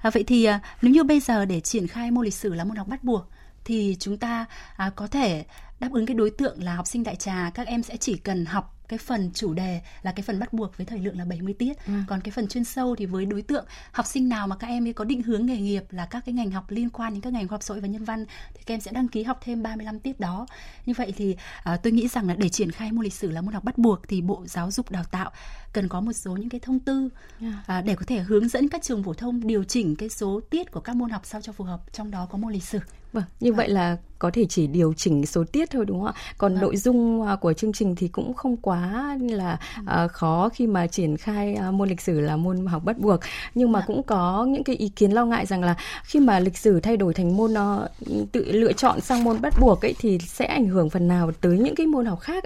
À, 0.00 0.10
vậy 0.10 0.24
thì 0.24 0.44
à, 0.44 0.60
nếu 0.82 0.92
như 0.92 1.04
bây 1.04 1.20
giờ 1.20 1.44
để 1.44 1.60
triển 1.60 1.86
khai 1.86 2.10
môn 2.10 2.24
lịch 2.24 2.34
sử 2.34 2.54
là 2.54 2.64
môn 2.64 2.76
học 2.76 2.88
bắt 2.88 3.04
buộc 3.04 3.28
thì 3.64 3.96
chúng 3.98 4.16
ta 4.16 4.46
à, 4.76 4.90
có 4.96 5.06
thể 5.06 5.44
đáp 5.80 5.92
ứng 5.92 6.06
cái 6.06 6.14
đối 6.14 6.30
tượng 6.30 6.62
là 6.62 6.74
học 6.74 6.86
sinh 6.86 7.04
đại 7.04 7.16
trà 7.16 7.50
các 7.54 7.66
em 7.66 7.82
sẽ 7.82 7.96
chỉ 7.96 8.16
cần 8.16 8.46
học 8.46 8.81
cái 8.92 8.98
phần 8.98 9.30
chủ 9.34 9.54
đề 9.54 9.80
là 10.02 10.12
cái 10.12 10.22
phần 10.22 10.38
bắt 10.38 10.52
buộc 10.52 10.76
với 10.76 10.86
thời 10.86 10.98
lượng 10.98 11.18
là 11.18 11.24
70 11.24 11.54
tiết 11.54 11.86
ừ. 11.86 11.92
còn 12.08 12.20
cái 12.20 12.32
phần 12.32 12.48
chuyên 12.48 12.64
sâu 12.64 12.96
thì 12.96 13.06
với 13.06 13.24
đối 13.24 13.42
tượng 13.42 13.64
học 13.92 14.06
sinh 14.06 14.28
nào 14.28 14.46
mà 14.46 14.56
các 14.56 14.66
em 14.66 14.86
ấy 14.86 14.92
có 14.92 15.04
định 15.04 15.22
hướng 15.22 15.46
nghề 15.46 15.56
nghiệp 15.56 15.84
là 15.90 16.06
các 16.06 16.22
cái 16.26 16.32
ngành 16.32 16.50
học 16.50 16.64
liên 16.68 16.90
quan 16.90 17.12
đến 17.12 17.20
các 17.20 17.32
ngành 17.32 17.48
khoa 17.48 17.54
học 17.54 17.62
xã 17.62 17.74
hội 17.74 17.80
và 17.80 17.88
nhân 17.88 18.04
văn 18.04 18.26
thì 18.54 18.62
các 18.66 18.74
em 18.74 18.80
sẽ 18.80 18.90
đăng 18.92 19.08
ký 19.08 19.22
học 19.22 19.40
thêm 19.44 19.62
35 19.62 20.00
tiết 20.00 20.20
đó 20.20 20.46
như 20.86 20.94
vậy 20.96 21.12
thì 21.16 21.36
à, 21.64 21.76
tôi 21.76 21.92
nghĩ 21.92 22.08
rằng 22.08 22.28
là 22.28 22.34
để 22.34 22.48
triển 22.48 22.70
khai 22.70 22.92
môn 22.92 23.04
lịch 23.04 23.14
sử 23.14 23.30
là 23.30 23.40
môn 23.40 23.54
học 23.54 23.64
bắt 23.64 23.78
buộc 23.78 24.08
thì 24.08 24.20
bộ 24.20 24.44
giáo 24.46 24.70
dục 24.70 24.90
đào 24.90 25.04
tạo 25.04 25.30
cần 25.72 25.88
có 25.88 26.00
một 26.00 26.12
số 26.12 26.36
những 26.36 26.48
cái 26.48 26.60
thông 26.60 26.78
tư 26.78 27.08
dạ. 27.40 27.62
à, 27.66 27.80
để 27.80 27.94
có 27.94 28.04
thể 28.06 28.18
hướng 28.18 28.48
dẫn 28.48 28.68
các 28.68 28.82
trường 28.82 29.02
phổ 29.02 29.14
thông 29.14 29.46
điều 29.46 29.64
chỉnh 29.64 29.96
cái 29.96 30.08
số 30.08 30.40
tiết 30.50 30.70
của 30.70 30.80
các 30.80 30.96
môn 30.96 31.10
học 31.10 31.22
sao 31.24 31.40
cho 31.40 31.52
phù 31.52 31.64
hợp 31.64 31.92
trong 31.92 32.10
đó 32.10 32.26
có 32.30 32.38
môn 32.38 32.52
lịch 32.52 32.64
sử 32.64 32.78
Vâng, 33.12 33.24
như 33.40 33.52
vâng. 33.52 33.56
vậy 33.56 33.68
là 33.68 33.96
có 34.22 34.30
thể 34.30 34.46
chỉ 34.48 34.66
điều 34.66 34.92
chỉnh 34.92 35.26
số 35.26 35.44
tiết 35.52 35.70
thôi 35.70 35.84
đúng 35.84 35.98
không 35.98 36.06
ạ? 36.06 36.14
Còn 36.38 36.52
vâng. 36.52 36.62
nội 36.62 36.76
dung 36.76 37.26
à, 37.26 37.36
của 37.36 37.52
chương 37.52 37.72
trình 37.72 37.94
thì 37.94 38.08
cũng 38.08 38.34
không 38.34 38.56
quá 38.56 39.16
là 39.30 39.58
uh, 39.80 40.12
khó 40.12 40.48
khi 40.54 40.66
mà 40.66 40.86
triển 40.86 41.16
khai 41.16 41.56
uh, 41.68 41.74
môn 41.74 41.88
lịch 41.88 42.00
sử 42.00 42.20
là 42.20 42.36
môn 42.36 42.66
học 42.66 42.84
bắt 42.84 42.98
buộc. 42.98 43.20
Nhưng 43.54 43.72
mà 43.72 43.78
vâng. 43.78 43.86
cũng 43.86 44.02
có 44.02 44.46
những 44.48 44.64
cái 44.64 44.76
ý 44.76 44.88
kiến 44.88 45.10
lo 45.10 45.24
ngại 45.24 45.46
rằng 45.46 45.62
là 45.62 45.76
khi 46.04 46.20
mà 46.20 46.38
lịch 46.38 46.58
sử 46.58 46.80
thay 46.80 46.96
đổi 46.96 47.14
thành 47.14 47.36
môn 47.36 47.52
uh, 47.52 47.90
tự 48.32 48.52
lựa 48.52 48.72
chọn 48.72 49.00
sang 49.00 49.24
môn 49.24 49.40
bắt 49.40 49.54
buộc 49.60 49.84
ấy 49.84 49.94
thì 49.98 50.18
sẽ 50.18 50.44
ảnh 50.44 50.66
hưởng 50.66 50.90
phần 50.90 51.08
nào 51.08 51.32
tới 51.40 51.58
những 51.58 51.74
cái 51.74 51.86
môn 51.86 52.06
học 52.06 52.20
khác. 52.20 52.44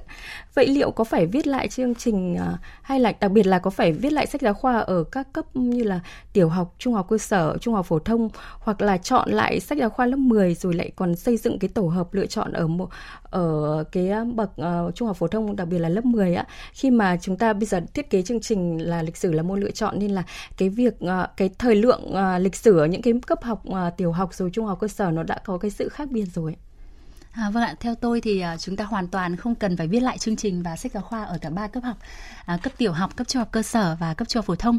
Vậy 0.55 0.67
liệu 0.67 0.91
có 0.91 1.05
phải 1.05 1.27
viết 1.27 1.47
lại 1.47 1.69
chương 1.69 1.95
trình 1.95 2.35
uh, 2.35 2.59
hay 2.83 3.01
là 3.01 3.13
đặc 3.21 3.31
biệt 3.31 3.47
là 3.47 3.59
có 3.59 3.71
phải 3.71 3.93
viết 3.93 4.13
lại 4.13 4.27
sách 4.27 4.41
giáo 4.41 4.55
khoa 4.55 4.79
ở 4.79 5.05
các 5.05 5.33
cấp 5.33 5.57
như 5.57 5.83
là 5.83 6.01
tiểu 6.33 6.49
học, 6.49 6.75
trung 6.79 6.95
học 6.95 7.07
cơ 7.09 7.19
sở, 7.19 7.57
trung 7.61 7.75
học 7.75 7.87
phổ 7.87 7.99
thông 7.99 8.29
hoặc 8.61 8.81
là 8.81 8.99
chọn 8.99 9.31
lại 9.31 9.61
sách 9.61 9.79
giáo 9.79 9.91
khoa 9.91 10.07
lớp 10.07 10.17
10 10.17 10.56
rồi 10.57 10.75
lại 10.75 10.91
còn 10.97 11.15
xây 11.15 11.37
dựng 11.37 11.59
cái 11.59 11.69
tổ 11.69 11.83
hợp 11.83 12.15
lựa 12.15 12.27
chọn 12.27 12.53
ở 12.53 12.67
một 12.67 12.89
ở 13.23 13.85
cái 13.93 14.11
bậc 14.35 14.51
uh, 14.51 14.95
trung 14.95 15.09
học 15.09 15.17
phổ 15.17 15.29
thông 15.29 15.57
đặc 15.57 15.69
biệt 15.69 15.79
là 15.79 15.89
lớp 15.89 16.05
10 16.05 16.35
á 16.35 16.47
khi 16.73 16.91
mà 16.91 17.17
chúng 17.21 17.37
ta 17.37 17.53
bây 17.53 17.67
giờ 17.67 17.81
thiết 17.95 18.11
kế 18.11 18.23
chương 18.23 18.41
trình 18.41 18.79
là 18.79 19.03
lịch 19.03 19.17
sử 19.17 19.33
là 19.33 19.43
môn 19.43 19.61
lựa 19.61 19.71
chọn 19.71 19.99
nên 19.99 20.11
là 20.11 20.23
cái 20.57 20.69
việc 20.69 20.95
uh, 21.05 21.11
cái 21.37 21.51
thời 21.59 21.75
lượng 21.75 22.03
uh, 22.09 22.43
lịch 22.43 22.57
sử 22.57 22.79
ở 22.79 22.87
những 22.87 23.03
cái 23.03 23.13
cấp 23.27 23.39
học 23.43 23.63
uh, 23.69 23.77
tiểu 23.97 24.13
học 24.13 24.35
rồi 24.35 24.51
trung 24.53 24.67
học 24.67 24.79
cơ 24.81 24.89
sở 24.89 25.11
nó 25.11 25.23
đã 25.23 25.41
có 25.45 25.59
cái 25.59 25.71
sự 25.71 25.89
khác 25.89 26.11
biệt 26.11 26.25
rồi. 26.35 26.57
À, 27.37 27.51
vâng 27.51 27.63
ạ, 27.63 27.75
theo 27.81 27.95
tôi 27.95 28.21
thì 28.21 28.45
uh, 28.55 28.61
chúng 28.61 28.77
ta 28.77 28.85
hoàn 28.85 29.09
toàn 29.09 29.37
không 29.37 29.55
cần 29.55 29.77
phải 29.77 29.89
viết 29.89 30.01
lại 30.01 30.19
chương 30.19 30.37
trình 30.37 30.63
và 30.63 30.77
sách 30.77 30.93
giáo 30.93 31.03
khoa 31.03 31.25
ở 31.25 31.39
cả 31.41 31.51
ba 31.51 31.67
cấp 31.67 31.83
học, 31.83 31.97
à, 32.45 32.59
cấp 32.63 32.73
tiểu 32.79 32.93
học, 32.93 33.17
cấp 33.17 33.29
trung 33.29 33.41
học 33.41 33.49
cơ 33.53 33.63
sở 33.63 33.97
và 34.01 34.15
cấp 34.15 34.29
trung 34.29 34.39
học 34.39 34.47
phổ 34.47 34.57
thông. 34.57 34.79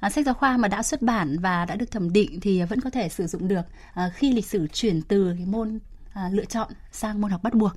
À, 0.00 0.10
sách 0.10 0.26
giáo 0.26 0.34
khoa 0.34 0.56
mà 0.56 0.68
đã 0.68 0.82
xuất 0.82 1.02
bản 1.02 1.38
và 1.38 1.64
đã 1.64 1.76
được 1.76 1.90
thẩm 1.90 2.12
định 2.12 2.40
thì 2.40 2.62
vẫn 2.62 2.80
có 2.80 2.90
thể 2.90 3.08
sử 3.08 3.26
dụng 3.26 3.48
được 3.48 3.62
à, 3.94 4.10
khi 4.14 4.32
lịch 4.32 4.46
sử 4.46 4.66
chuyển 4.72 5.02
từ 5.02 5.34
cái 5.36 5.46
môn 5.46 5.78
à, 6.12 6.28
lựa 6.32 6.44
chọn 6.44 6.68
sang 6.92 7.20
môn 7.20 7.30
học 7.30 7.42
bắt 7.42 7.54
buộc. 7.54 7.72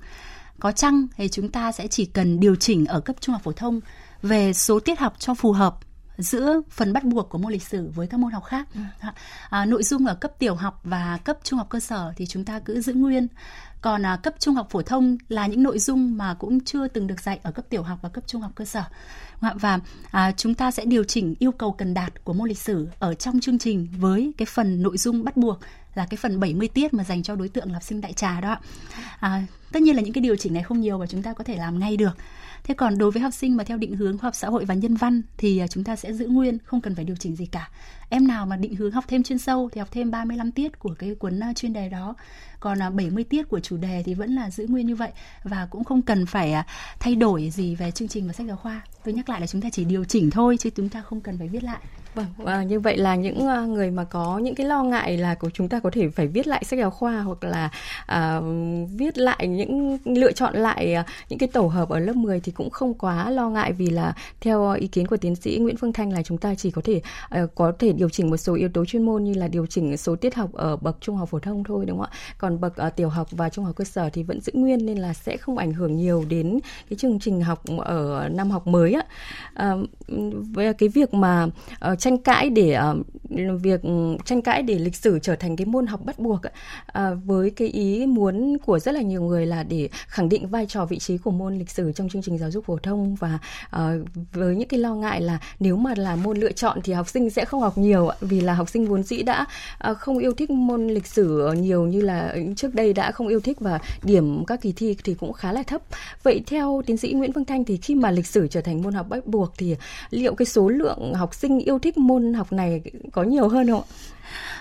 Có 0.60 0.72
chăng 0.72 1.06
thì 1.16 1.28
chúng 1.28 1.48
ta 1.48 1.72
sẽ 1.72 1.88
chỉ 1.88 2.04
cần 2.04 2.40
điều 2.40 2.56
chỉnh 2.56 2.86
ở 2.86 3.00
cấp 3.00 3.16
trung 3.20 3.32
học 3.32 3.42
phổ 3.42 3.52
thông 3.52 3.80
về 4.22 4.52
số 4.52 4.80
tiết 4.80 4.98
học 4.98 5.14
cho 5.18 5.34
phù 5.34 5.52
hợp 5.52 5.78
giữa 6.18 6.60
phần 6.70 6.92
bắt 6.92 7.04
buộc 7.04 7.28
của 7.28 7.38
môn 7.38 7.52
lịch 7.52 7.62
sử 7.62 7.90
với 7.94 8.06
các 8.06 8.20
môn 8.20 8.32
học 8.32 8.44
khác. 8.44 8.68
Ừ. 8.74 8.80
À, 9.50 9.64
nội 9.64 9.82
dung 9.82 10.06
ở 10.06 10.14
cấp 10.14 10.32
tiểu 10.38 10.54
học 10.54 10.80
và 10.84 11.18
cấp 11.24 11.38
trung 11.42 11.58
học 11.58 11.68
cơ 11.70 11.80
sở 11.80 12.12
thì 12.16 12.26
chúng 12.26 12.44
ta 12.44 12.58
cứ 12.58 12.80
giữ 12.80 12.94
nguyên. 12.94 13.28
Còn 13.80 14.06
à, 14.06 14.16
cấp 14.16 14.34
trung 14.38 14.54
học 14.54 14.66
phổ 14.70 14.82
thông 14.82 15.16
là 15.28 15.46
những 15.46 15.62
nội 15.62 15.78
dung 15.78 16.16
mà 16.16 16.34
cũng 16.34 16.60
chưa 16.60 16.88
từng 16.88 17.06
được 17.06 17.20
dạy 17.20 17.40
ở 17.42 17.52
cấp 17.52 17.64
tiểu 17.68 17.82
học 17.82 17.98
và 18.02 18.08
cấp 18.08 18.24
trung 18.26 18.42
học 18.42 18.52
cơ 18.54 18.64
sở. 18.64 18.82
Và 19.54 19.78
à, 20.10 20.32
chúng 20.36 20.54
ta 20.54 20.70
sẽ 20.70 20.84
điều 20.84 21.04
chỉnh 21.04 21.34
yêu 21.38 21.52
cầu 21.52 21.72
cần 21.72 21.94
đạt 21.94 22.24
của 22.24 22.32
môn 22.32 22.48
lịch 22.48 22.58
sử 22.58 22.88
ở 22.98 23.14
trong 23.14 23.40
chương 23.40 23.58
trình 23.58 23.88
với 23.98 24.32
cái 24.38 24.46
phần 24.46 24.82
nội 24.82 24.98
dung 24.98 25.24
bắt 25.24 25.36
buộc 25.36 25.58
là 25.94 26.06
cái 26.10 26.16
phần 26.16 26.40
70 26.40 26.68
tiết 26.68 26.94
mà 26.94 27.04
dành 27.04 27.22
cho 27.22 27.36
đối 27.36 27.48
tượng 27.48 27.68
học 27.68 27.82
sinh 27.82 28.00
đại 28.00 28.12
trà 28.12 28.40
đó 28.40 28.56
à, 29.20 29.42
tất 29.72 29.82
nhiên 29.82 29.96
là 29.96 30.02
những 30.02 30.12
cái 30.12 30.22
điều 30.22 30.36
chỉnh 30.36 30.54
này 30.54 30.62
không 30.62 30.80
nhiều 30.80 30.98
và 30.98 31.06
chúng 31.06 31.22
ta 31.22 31.32
có 31.32 31.44
thể 31.44 31.56
làm 31.56 31.78
ngay 31.78 31.96
được 31.96 32.16
thế 32.64 32.74
còn 32.74 32.98
đối 32.98 33.10
với 33.10 33.22
học 33.22 33.32
sinh 33.34 33.56
mà 33.56 33.64
theo 33.64 33.78
định 33.78 33.96
hướng 33.96 34.18
khoa 34.18 34.26
học 34.26 34.34
xã 34.34 34.48
hội 34.48 34.64
và 34.64 34.74
nhân 34.74 34.94
văn 34.94 35.22
thì 35.36 35.58
à, 35.58 35.66
chúng 35.66 35.84
ta 35.84 35.96
sẽ 35.96 36.12
giữ 36.12 36.26
nguyên, 36.26 36.58
không 36.64 36.80
cần 36.80 36.94
phải 36.94 37.04
điều 37.04 37.16
chỉnh 37.16 37.36
gì 37.36 37.46
cả 37.46 37.70
em 38.12 38.28
nào 38.28 38.46
mà 38.46 38.56
định 38.56 38.74
hướng 38.74 38.90
học 38.90 39.04
thêm 39.08 39.22
chuyên 39.22 39.38
sâu 39.38 39.68
thì 39.72 39.78
học 39.78 39.88
thêm 39.92 40.10
35 40.10 40.52
tiết 40.52 40.78
của 40.78 40.94
cái 40.98 41.14
cuốn 41.14 41.40
ờ, 41.40 41.46
chuyên 41.56 41.72
đề 41.72 41.88
đó. 41.88 42.14
Còn 42.60 42.78
ờ, 42.78 42.90
70 42.90 43.24
tiết 43.24 43.48
của 43.48 43.60
chủ 43.60 43.76
đề 43.76 44.02
thì 44.06 44.14
vẫn 44.14 44.34
là 44.34 44.50
giữ 44.50 44.66
nguyên 44.68 44.86
như 44.86 44.96
vậy 44.96 45.10
và 45.44 45.66
cũng 45.70 45.84
không 45.84 46.02
cần 46.02 46.26
phải 46.26 46.52
ờ, 46.52 46.62
thay 47.00 47.14
đổi 47.14 47.50
gì 47.50 47.74
về 47.74 47.90
chương 47.90 48.08
trình 48.08 48.26
và 48.26 48.32
sách 48.32 48.46
giáo 48.46 48.56
khoa. 48.56 48.80
Tôi 49.04 49.14
nhắc 49.14 49.28
lại 49.28 49.40
là 49.40 49.46
chúng 49.46 49.60
ta 49.60 49.68
chỉ 49.72 49.84
điều 49.84 50.04
chỉnh 50.04 50.30
thôi 50.30 50.56
chứ 50.60 50.70
chúng 50.70 50.88
ta 50.88 51.02
không 51.02 51.20
cần 51.20 51.38
phải 51.38 51.48
viết 51.48 51.64
lại. 51.64 51.80
Vâng, 52.14 52.26
à, 52.44 52.62
như 52.62 52.80
vậy 52.80 52.96
là 52.96 53.16
những 53.16 53.46
người 53.74 53.90
mà 53.90 54.04
có 54.04 54.38
những 54.38 54.54
cái 54.54 54.66
lo 54.66 54.82
ngại 54.82 55.16
là 55.16 55.34
của 55.34 55.50
chúng 55.50 55.68
ta 55.68 55.80
có 55.80 55.90
thể 55.90 56.08
phải 56.08 56.26
viết 56.26 56.46
lại 56.46 56.64
sách 56.64 56.78
giáo 56.78 56.90
khoa 56.90 57.20
hoặc 57.20 57.44
là 57.44 57.70
à, 58.06 58.40
viết 58.96 59.18
lại 59.18 59.48
những 59.48 59.98
lựa 60.04 60.32
chọn 60.32 60.54
lại 60.56 60.94
những 61.28 61.38
cái 61.38 61.48
tổ 61.48 61.66
hợp 61.66 61.88
ở 61.88 61.98
lớp 61.98 62.16
10 62.16 62.40
thì 62.40 62.52
cũng 62.52 62.70
không 62.70 62.94
quá 62.94 63.30
lo 63.30 63.48
ngại 63.48 63.72
vì 63.72 63.86
là 63.90 64.14
theo 64.40 64.72
ý 64.72 64.86
kiến 64.86 65.06
của 65.06 65.16
tiến 65.16 65.36
sĩ 65.36 65.58
Nguyễn 65.60 65.76
Phương 65.76 65.92
Thanh 65.92 66.12
là 66.12 66.22
chúng 66.22 66.38
ta 66.38 66.54
chỉ 66.54 66.70
có 66.70 66.82
thể 66.84 67.00
uh, 67.42 67.54
có 67.54 67.72
thể 67.78 67.92
điều 68.02 68.08
chỉnh 68.08 68.30
một 68.30 68.36
số 68.36 68.54
yếu 68.54 68.68
tố 68.68 68.84
chuyên 68.84 69.02
môn 69.02 69.24
như 69.24 69.34
là 69.34 69.48
điều 69.48 69.66
chỉnh 69.66 69.96
số 69.96 70.16
tiết 70.16 70.34
học 70.34 70.52
ở 70.52 70.76
bậc 70.76 70.96
trung 71.00 71.16
học 71.16 71.28
phổ 71.28 71.38
thông 71.38 71.64
thôi 71.64 71.84
đúng 71.86 71.98
không 71.98 72.10
ạ? 72.10 72.18
Còn 72.38 72.60
bậc 72.60 72.72
uh, 72.86 72.96
tiểu 72.96 73.08
học 73.08 73.28
và 73.30 73.48
trung 73.48 73.64
học 73.64 73.76
cơ 73.76 73.84
sở 73.84 74.10
thì 74.10 74.22
vẫn 74.22 74.40
giữ 74.40 74.52
nguyên 74.54 74.86
nên 74.86 74.98
là 74.98 75.12
sẽ 75.14 75.36
không 75.36 75.58
ảnh 75.58 75.72
hưởng 75.72 75.96
nhiều 75.96 76.24
đến 76.28 76.58
cái 76.90 76.96
chương 76.96 77.18
trình 77.20 77.42
học 77.42 77.62
ở 77.78 78.28
năm 78.28 78.50
học 78.50 78.66
mới 78.66 78.92
á. 78.92 79.02
Ờ, 79.54 79.78
uh, 80.12 80.34
về 80.54 80.72
cái 80.72 80.88
việc 80.88 81.14
mà 81.14 81.46
uh, 81.92 81.98
tranh 81.98 82.18
cãi 82.18 82.50
để 82.50 82.78
uh, 82.90 83.21
việc 83.62 83.80
tranh 84.24 84.42
cãi 84.42 84.62
để 84.62 84.78
lịch 84.78 84.96
sử 84.96 85.18
trở 85.22 85.36
thành 85.36 85.56
cái 85.56 85.66
môn 85.66 85.86
học 85.86 86.00
bắt 86.04 86.18
buộc 86.18 86.40
à, 86.86 87.10
với 87.24 87.50
cái 87.50 87.68
ý 87.68 88.06
muốn 88.06 88.56
của 88.58 88.78
rất 88.78 88.92
là 88.92 89.00
nhiều 89.00 89.22
người 89.22 89.46
là 89.46 89.62
để 89.62 89.88
khẳng 90.06 90.28
định 90.28 90.48
vai 90.48 90.66
trò 90.66 90.84
vị 90.84 90.98
trí 90.98 91.18
của 91.18 91.30
môn 91.30 91.58
lịch 91.58 91.70
sử 91.70 91.92
trong 91.92 92.08
chương 92.08 92.22
trình 92.22 92.38
giáo 92.38 92.50
dục 92.50 92.64
phổ 92.64 92.76
thông 92.76 93.14
và 93.14 93.38
à, 93.70 93.92
với 94.32 94.56
những 94.56 94.68
cái 94.68 94.80
lo 94.80 94.94
ngại 94.94 95.20
là 95.20 95.38
nếu 95.60 95.76
mà 95.76 95.94
là 95.96 96.16
môn 96.16 96.36
lựa 96.36 96.52
chọn 96.52 96.78
thì 96.84 96.92
học 96.92 97.08
sinh 97.08 97.30
sẽ 97.30 97.44
không 97.44 97.60
học 97.60 97.78
nhiều 97.78 97.92
nhiều 97.92 98.10
vì 98.20 98.40
là 98.40 98.54
học 98.54 98.68
sinh 98.68 98.86
vốn 98.86 99.02
dĩ 99.02 99.22
đã 99.22 99.46
à, 99.78 99.94
không 99.94 100.18
yêu 100.18 100.32
thích 100.34 100.50
môn 100.50 100.88
lịch 100.88 101.06
sử 101.06 101.52
nhiều 101.52 101.86
như 101.86 102.00
là 102.00 102.34
trước 102.56 102.74
đây 102.74 102.92
đã 102.92 103.12
không 103.12 103.28
yêu 103.28 103.40
thích 103.40 103.60
và 103.60 103.78
điểm 104.02 104.44
các 104.44 104.60
kỳ 104.60 104.72
thi 104.72 104.96
thì 105.04 105.14
cũng 105.14 105.32
khá 105.32 105.52
là 105.52 105.62
thấp. 105.62 105.82
Vậy 106.22 106.42
theo 106.46 106.82
tiến 106.86 106.96
sĩ 106.96 107.12
Nguyễn 107.12 107.32
Phương 107.32 107.44
Thanh 107.44 107.64
thì 107.64 107.76
khi 107.76 107.94
mà 107.94 108.10
lịch 108.10 108.26
sử 108.26 108.48
trở 108.48 108.60
thành 108.60 108.82
môn 108.82 108.94
học 108.94 109.08
bắt 109.08 109.26
buộc 109.26 109.52
thì 109.58 109.76
liệu 110.10 110.34
cái 110.34 110.46
số 110.46 110.68
lượng 110.68 111.14
học 111.14 111.34
sinh 111.34 111.58
yêu 111.58 111.78
thích 111.78 111.98
môn 111.98 112.34
học 112.34 112.52
này 112.52 112.82
có 113.12 113.21
nhiều 113.24 113.48
hơn 113.48 113.70
không 113.70 113.82
ạ? 113.82 113.88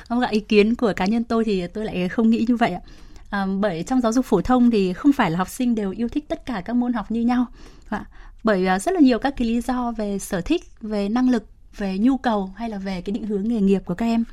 Không 0.09 0.19
ạ, 0.19 0.29
ý 0.31 0.39
kiến 0.39 0.75
của 0.75 0.93
cá 0.95 1.05
nhân 1.05 1.23
tôi 1.23 1.45
thì 1.45 1.67
tôi 1.67 1.85
lại 1.85 2.09
không 2.09 2.29
nghĩ 2.29 2.45
như 2.47 2.55
vậy 2.55 2.71
ạ. 2.71 2.81
À, 3.29 3.45
bởi 3.59 3.83
trong 3.83 4.01
giáo 4.01 4.11
dục 4.11 4.25
phổ 4.25 4.41
thông 4.41 4.71
thì 4.71 4.93
không 4.93 5.13
phải 5.13 5.31
là 5.31 5.37
học 5.37 5.49
sinh 5.49 5.75
đều 5.75 5.91
yêu 5.91 6.09
thích 6.09 6.25
tất 6.27 6.45
cả 6.45 6.61
các 6.65 6.75
môn 6.75 6.93
học 6.93 7.11
như 7.11 7.21
nhau. 7.21 7.45
Vâng 7.89 8.01
à, 8.01 8.05
bởi 8.43 8.65
rất 8.79 8.93
là 8.93 8.99
nhiều 8.99 9.19
các 9.19 9.33
cái 9.37 9.47
lý 9.47 9.61
do 9.61 9.91
về 9.91 10.19
sở 10.19 10.41
thích, 10.41 10.63
về 10.81 11.09
năng 11.09 11.29
lực, 11.29 11.45
về 11.77 11.97
nhu 11.97 12.17
cầu 12.17 12.53
hay 12.55 12.69
là 12.69 12.77
về 12.77 13.01
cái 13.01 13.13
định 13.13 13.25
hướng 13.25 13.47
nghề 13.47 13.61
nghiệp 13.61 13.81
của 13.85 13.93
các 13.93 14.05
em. 14.05 14.23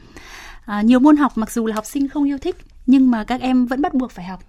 À, 0.64 0.82
nhiều 0.82 1.00
môn 1.00 1.16
học 1.16 1.32
mặc 1.38 1.50
dù 1.50 1.66
là 1.66 1.75
học 1.75 1.87
sinh 1.87 2.08
không 2.08 2.25
yêu 2.25 2.38
thích 2.38 2.56
nhưng 2.87 3.11
mà 3.11 3.25
các 3.25 3.40
em 3.40 3.66
vẫn 3.66 3.82
bắt 3.82 3.94
buộc 3.94 4.11
phải 4.11 4.25
học. 4.25 4.40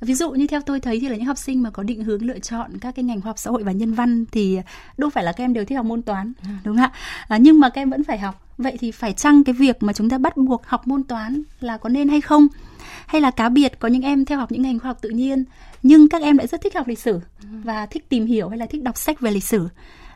Ví 0.00 0.14
dụ 0.14 0.30
như 0.30 0.46
theo 0.46 0.60
tôi 0.60 0.80
thấy 0.80 1.00
thì 1.00 1.08
là 1.08 1.16
những 1.16 1.24
học 1.24 1.38
sinh 1.38 1.62
mà 1.62 1.70
có 1.70 1.82
định 1.82 2.04
hướng 2.04 2.22
lựa 2.22 2.38
chọn 2.38 2.78
các 2.78 2.94
cái 2.94 3.04
ngành 3.04 3.20
khoa 3.20 3.28
học 3.28 3.38
xã 3.38 3.50
hội 3.50 3.62
và 3.62 3.72
nhân 3.72 3.94
văn 3.94 4.24
thì 4.32 4.58
đâu 4.98 5.10
phải 5.10 5.24
là 5.24 5.32
các 5.32 5.44
em 5.44 5.52
đều 5.52 5.64
thích 5.64 5.76
học 5.76 5.86
môn 5.86 6.02
toán, 6.02 6.32
ừ. 6.42 6.48
đúng 6.64 6.76
không 6.76 6.84
ạ? 6.84 6.92
À, 7.28 7.36
nhưng 7.36 7.60
mà 7.60 7.68
các 7.68 7.80
em 7.80 7.90
vẫn 7.90 8.04
phải 8.04 8.18
học. 8.18 8.44
Vậy 8.58 8.76
thì 8.80 8.90
phải 8.90 9.12
chăng 9.12 9.44
cái 9.44 9.52
việc 9.52 9.82
mà 9.82 9.92
chúng 9.92 10.10
ta 10.10 10.18
bắt 10.18 10.36
buộc 10.36 10.66
học 10.66 10.86
môn 10.86 11.02
toán 11.02 11.42
là 11.60 11.76
có 11.76 11.88
nên 11.88 12.08
hay 12.08 12.20
không? 12.20 12.46
Hay 13.06 13.20
là 13.20 13.30
cá 13.30 13.48
biệt 13.48 13.78
có 13.78 13.88
những 13.88 14.02
em 14.02 14.24
theo 14.24 14.38
học 14.38 14.52
những 14.52 14.62
ngành 14.62 14.78
khoa 14.78 14.88
học 14.88 14.98
tự 15.00 15.08
nhiên 15.08 15.44
nhưng 15.82 16.08
các 16.08 16.22
em 16.22 16.38
lại 16.38 16.46
rất 16.46 16.60
thích 16.60 16.74
học 16.74 16.88
lịch 16.88 16.98
sử 16.98 17.20
ừ. 17.42 17.48
và 17.64 17.86
thích 17.86 18.08
tìm 18.08 18.26
hiểu 18.26 18.48
hay 18.48 18.58
là 18.58 18.66
thích 18.66 18.82
đọc 18.82 18.96
sách 18.96 19.20
về 19.20 19.30
lịch 19.30 19.44
sử. 19.44 19.68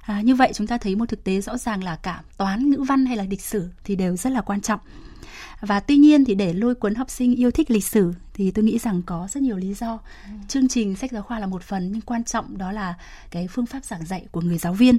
À, 0.02 0.20
như 0.20 0.34
vậy 0.34 0.50
chúng 0.54 0.66
ta 0.66 0.78
thấy 0.78 0.96
một 0.96 1.08
thực 1.08 1.25
tế 1.25 1.40
rõ 1.40 1.58
ràng 1.58 1.84
là 1.84 1.96
cả 1.96 2.20
toán, 2.37 2.70
ngữ 2.70 2.84
văn 2.88 3.06
hay 3.06 3.16
là 3.16 3.25
lịch 3.30 3.40
sử 3.40 3.68
thì 3.84 3.96
đều 3.96 4.16
rất 4.16 4.30
là 4.30 4.40
quan 4.40 4.61
trọng 4.61 4.80
và 5.62 5.81
tuy 5.81 5.97
nhiên 5.97 6.25
thì 6.25 6.35
để 6.35 6.52
lôi 6.52 6.75
cuốn 6.75 6.95
học 6.95 7.11
sinh 7.11 7.37
yêu 7.37 7.50
thích 7.50 7.71
lịch 7.71 7.85
sử 7.85 8.12
thì 8.35 8.50
tôi 8.50 8.64
nghĩ 8.64 8.78
rằng 8.78 9.02
có 9.07 9.28
rất 9.31 9.42
nhiều 9.42 9.57
lý 9.57 9.75
do 9.75 9.99
ừ. 10.26 10.31
chương 10.49 10.69
trình 10.69 10.97
sách 10.97 11.12
giáo 11.12 11.23
khoa 11.23 11.38
là 11.38 11.47
một 11.47 11.62
phần, 11.62 11.92
nhưng 11.92 12.00
quan 12.00 12.25
trọng 12.25 12.59
đó 12.59 12.73
là 12.73 12.95
cái 13.31 13.49
phương 13.49 13.66
pháp 13.66 13.85
giảng 13.85 14.07
dạy 14.07 14.26
của 14.31 14.40
người 14.40 14.59
giáo 14.59 14.73
viên 14.73 14.99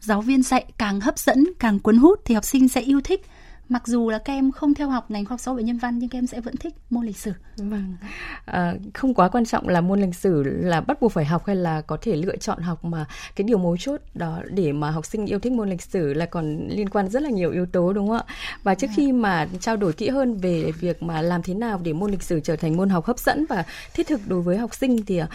giáo 0.00 0.20
viên 0.22 0.42
dạy 0.42 0.64
càng 0.78 1.00
hấp 1.00 1.18
dẫn, 1.18 1.44
càng 1.58 1.78
cuốn 1.78 1.96
hút 1.96 2.20
thì 2.24 2.34
học 2.34 2.44
sinh 2.44 2.68
sẽ 2.68 2.80
yêu 2.80 3.00
thích 3.00 3.26
mặc 3.68 3.86
dù 3.86 4.10
là 4.10 4.18
các 4.18 4.32
em 4.32 4.52
không 4.52 4.74
theo 4.74 4.88
học 4.88 5.10
ngành 5.10 5.24
khoa 5.24 5.32
học 5.32 5.40
xã 5.40 5.50
hội 5.50 5.62
nhân 5.62 5.78
văn 5.78 5.98
nhưng 5.98 6.08
các 6.08 6.18
em 6.18 6.26
sẽ 6.26 6.40
vẫn 6.40 6.56
thích 6.56 6.74
môn 6.90 7.06
lịch 7.06 7.16
sử. 7.16 7.32
Vâng, 7.56 7.96
à, 8.44 8.74
không 8.94 9.14
quá 9.14 9.28
quan 9.28 9.44
trọng 9.44 9.68
là 9.68 9.80
môn 9.80 10.00
lịch 10.00 10.14
sử 10.14 10.42
là 10.42 10.80
bắt 10.80 11.00
buộc 11.00 11.12
phải 11.12 11.24
học 11.24 11.46
hay 11.46 11.56
là 11.56 11.80
có 11.80 11.98
thể 12.00 12.16
lựa 12.16 12.36
chọn 12.36 12.62
học 12.62 12.84
mà 12.84 13.06
cái 13.36 13.44
điều 13.44 13.58
mấu 13.58 13.76
chốt 13.76 14.00
đó 14.14 14.42
để 14.50 14.72
mà 14.72 14.90
học 14.90 15.06
sinh 15.06 15.26
yêu 15.26 15.38
thích 15.38 15.52
môn 15.52 15.70
lịch 15.70 15.82
sử 15.82 16.14
là 16.14 16.26
còn 16.26 16.68
liên 16.68 16.88
quan 16.88 17.08
rất 17.08 17.22
là 17.22 17.30
nhiều 17.30 17.50
yếu 17.50 17.66
tố 17.66 17.92
đúng 17.92 18.08
không 18.08 18.16
ạ? 18.16 18.34
Và 18.62 18.74
trước 18.74 18.86
khi 18.96 19.12
mà 19.12 19.48
trao 19.60 19.76
đổi 19.76 19.92
kỹ 19.92 20.08
hơn 20.08 20.36
về 20.36 20.72
việc 20.80 21.02
mà 21.02 21.22
làm 21.22 21.42
thế 21.42 21.54
nào 21.54 21.80
để 21.82 21.92
môn 21.92 22.10
lịch 22.10 22.22
sử 22.22 22.40
trở 22.40 22.56
thành 22.56 22.76
môn 22.76 22.88
học 22.88 23.04
hấp 23.04 23.18
dẫn 23.18 23.46
và 23.48 23.64
thiết 23.94 24.06
thực 24.06 24.20
đối 24.28 24.42
với 24.42 24.56
học 24.58 24.74
sinh 24.74 25.04
thì 25.04 25.20
uh, 25.22 25.28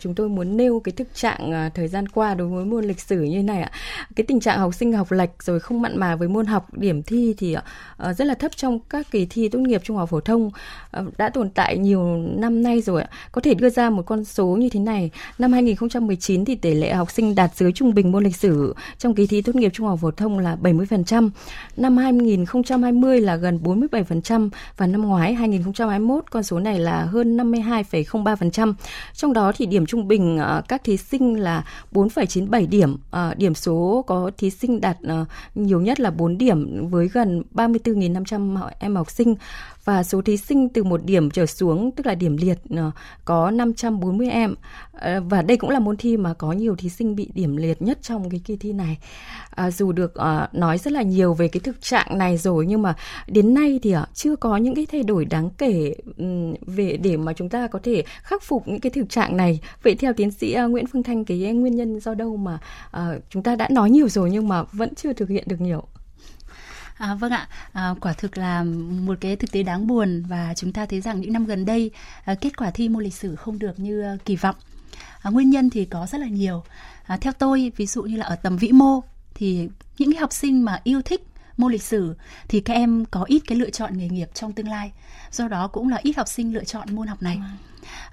chúng 0.00 0.14
tôi 0.14 0.28
muốn 0.28 0.56
nêu 0.56 0.80
cái 0.80 0.92
thực 0.92 1.14
trạng 1.14 1.66
uh, 1.66 1.74
thời 1.74 1.88
gian 1.88 2.08
qua 2.08 2.34
đối 2.34 2.48
với 2.48 2.64
môn 2.64 2.84
lịch 2.84 3.00
sử 3.00 3.22
như 3.22 3.42
này 3.42 3.62
ạ. 3.62 3.70
Cái 4.16 4.24
tình 4.28 4.40
trạng 4.40 4.58
học 4.58 4.74
sinh 4.74 4.92
học 4.92 5.12
lệch 5.12 5.42
rồi 5.42 5.60
không 5.60 5.82
mặn 5.82 5.98
mà 5.98 6.16
với 6.16 6.28
môn 6.28 6.46
học 6.46 6.74
điểm 6.74 7.02
thi 7.02 7.34
thì 7.38 7.56
uh, 7.56 7.62
Ờ, 8.02 8.12
rất 8.12 8.24
là 8.24 8.34
thấp 8.34 8.56
trong 8.56 8.78
các 8.90 9.10
kỳ 9.10 9.26
thi 9.26 9.48
tốt 9.48 9.58
nghiệp 9.58 9.80
trung 9.84 9.96
học 9.96 10.08
phổ 10.08 10.20
thông 10.20 10.50
ờ, 10.90 11.04
đã 11.18 11.28
tồn 11.28 11.50
tại 11.50 11.78
nhiều 11.78 12.16
năm 12.16 12.62
nay 12.62 12.80
rồi 12.80 13.02
ạ. 13.02 13.08
Có 13.32 13.40
thể 13.40 13.54
đưa 13.54 13.70
ra 13.70 13.90
một 13.90 14.02
con 14.06 14.24
số 14.24 14.46
như 14.46 14.68
thế 14.68 14.80
này, 14.80 15.10
năm 15.38 15.52
2019 15.52 16.44
thì 16.44 16.54
tỷ 16.54 16.74
lệ 16.74 16.92
học 16.94 17.10
sinh 17.10 17.34
đạt 17.34 17.56
dưới 17.56 17.72
trung 17.72 17.94
bình 17.94 18.12
môn 18.12 18.24
lịch 18.24 18.36
sử 18.36 18.74
trong 18.98 19.14
kỳ 19.14 19.26
thi 19.26 19.42
tốt 19.42 19.54
nghiệp 19.54 19.70
trung 19.74 19.86
học 19.86 19.98
phổ 20.02 20.10
thông 20.10 20.38
là 20.38 20.56
70%, 20.62 21.30
năm 21.76 21.96
2020 21.96 23.20
là 23.20 23.36
gần 23.36 23.60
47% 23.62 24.48
và 24.76 24.86
năm 24.86 25.02
ngoái 25.02 25.34
2021 25.34 26.24
con 26.30 26.42
số 26.42 26.58
này 26.58 26.78
là 26.78 27.04
hơn 27.04 27.36
52,03%. 27.36 28.74
Trong 29.14 29.32
đó 29.32 29.52
thì 29.56 29.66
điểm 29.66 29.86
trung 29.86 30.08
bình 30.08 30.38
ờ, 30.38 30.62
các 30.68 30.84
thí 30.84 30.96
sinh 30.96 31.40
là 31.40 31.64
4,97 31.92 32.68
điểm, 32.68 32.96
điểm 33.36 33.54
số 33.54 34.04
có 34.06 34.30
thí 34.38 34.50
sinh 34.50 34.80
đạt 34.80 34.96
nhiều 35.54 35.80
nhất 35.80 36.00
là 36.00 36.10
4 36.10 36.38
điểm 36.38 36.88
với 36.88 37.08
gần 37.08 37.42
34.500 37.68 38.70
em 38.78 38.96
học 38.96 39.10
sinh 39.10 39.34
và 39.84 40.02
số 40.02 40.22
thí 40.22 40.36
sinh 40.36 40.68
từ 40.68 40.84
một 40.84 41.04
điểm 41.04 41.30
trở 41.30 41.46
xuống 41.46 41.90
tức 41.96 42.06
là 42.06 42.14
điểm 42.14 42.36
liệt 42.36 42.58
ờ, 42.76 42.90
có 43.24 43.50
540 43.50 44.28
em. 44.28 44.54
Ờ, 44.92 45.20
và 45.20 45.42
đây 45.42 45.56
cũng 45.56 45.70
là 45.70 45.78
môn 45.78 45.96
thi 45.96 46.16
mà 46.16 46.34
có 46.34 46.52
nhiều 46.52 46.76
thí 46.76 46.88
sinh 46.88 47.16
bị 47.16 47.30
điểm 47.34 47.56
liệt 47.56 47.82
nhất 47.82 47.98
trong 48.02 48.30
cái 48.30 48.40
kỳ 48.44 48.56
thi 48.56 48.72
này. 48.72 48.98
À, 49.50 49.70
dù 49.70 49.92
được 49.92 50.14
à, 50.14 50.48
nói 50.52 50.78
rất 50.78 50.92
là 50.92 51.02
nhiều 51.02 51.34
về 51.34 51.48
cái 51.48 51.60
thực 51.60 51.80
trạng 51.80 52.18
này 52.18 52.36
rồi 52.36 52.66
nhưng 52.66 52.82
mà 52.82 52.94
đến 53.26 53.54
nay 53.54 53.80
thì 53.82 53.92
à, 53.92 54.06
chưa 54.14 54.36
có 54.36 54.56
những 54.56 54.74
cái 54.74 54.86
thay 54.92 55.02
đổi 55.02 55.24
đáng 55.24 55.50
kể 55.50 55.94
về 56.66 56.96
để 56.96 57.16
mà 57.16 57.32
chúng 57.32 57.48
ta 57.48 57.66
có 57.66 57.78
thể 57.82 58.04
khắc 58.22 58.42
phục 58.42 58.68
những 58.68 58.80
cái 58.80 58.90
thực 58.90 59.08
trạng 59.08 59.36
này. 59.36 59.60
Vậy 59.82 59.94
theo 59.94 60.12
tiến 60.12 60.30
sĩ 60.30 60.56
Nguyễn 60.70 60.86
Phương 60.86 61.02
Thanh 61.02 61.24
cái 61.24 61.38
nguyên 61.38 61.76
nhân 61.76 62.00
do 62.00 62.14
đâu 62.14 62.36
mà 62.36 62.58
à, 62.90 63.18
chúng 63.30 63.42
ta 63.42 63.56
đã 63.56 63.68
nói 63.70 63.90
nhiều 63.90 64.08
rồi 64.08 64.30
nhưng 64.30 64.48
mà 64.48 64.62
vẫn 64.72 64.94
chưa 64.94 65.12
thực 65.12 65.28
hiện 65.28 65.44
được 65.46 65.60
nhiều? 65.60 65.84
À, 67.02 67.14
vâng 67.14 67.32
ạ, 67.32 67.48
à, 67.72 67.94
quả 68.00 68.12
thực 68.12 68.38
là 68.38 68.64
một 69.06 69.18
cái 69.20 69.36
thực 69.36 69.52
tế 69.52 69.62
đáng 69.62 69.86
buồn 69.86 70.22
và 70.28 70.54
chúng 70.56 70.72
ta 70.72 70.86
thấy 70.86 71.00
rằng 71.00 71.20
những 71.20 71.32
năm 71.32 71.46
gần 71.46 71.64
đây 71.64 71.90
à, 72.24 72.34
kết 72.34 72.56
quả 72.56 72.70
thi 72.70 72.88
môn 72.88 73.04
lịch 73.04 73.14
sử 73.14 73.36
không 73.36 73.58
được 73.58 73.78
như 73.80 74.02
à, 74.02 74.16
kỳ 74.24 74.36
vọng. 74.36 74.56
À, 75.22 75.30
nguyên 75.30 75.50
nhân 75.50 75.70
thì 75.70 75.84
có 75.84 76.06
rất 76.06 76.20
là 76.20 76.26
nhiều. 76.26 76.62
À, 77.06 77.16
theo 77.16 77.32
tôi, 77.32 77.72
ví 77.76 77.86
dụ 77.86 78.02
như 78.02 78.16
là 78.16 78.26
ở 78.26 78.36
tầm 78.36 78.56
vĩ 78.56 78.72
mô 78.72 79.00
thì 79.34 79.68
những 79.98 80.12
cái 80.12 80.20
học 80.20 80.32
sinh 80.32 80.64
mà 80.64 80.80
yêu 80.84 81.02
thích 81.02 81.26
môn 81.56 81.72
lịch 81.72 81.82
sử 81.82 82.14
thì 82.48 82.60
các 82.60 82.74
em 82.74 83.04
có 83.04 83.24
ít 83.26 83.42
cái 83.46 83.58
lựa 83.58 83.70
chọn 83.70 83.98
nghề 83.98 84.08
nghiệp 84.08 84.28
trong 84.34 84.52
tương 84.52 84.68
lai. 84.68 84.92
Do 85.30 85.48
đó 85.48 85.68
cũng 85.68 85.88
là 85.88 85.98
ít 86.02 86.16
học 86.16 86.28
sinh 86.28 86.54
lựa 86.54 86.64
chọn 86.64 86.94
môn 86.94 87.06
học 87.06 87.22
này. 87.22 87.40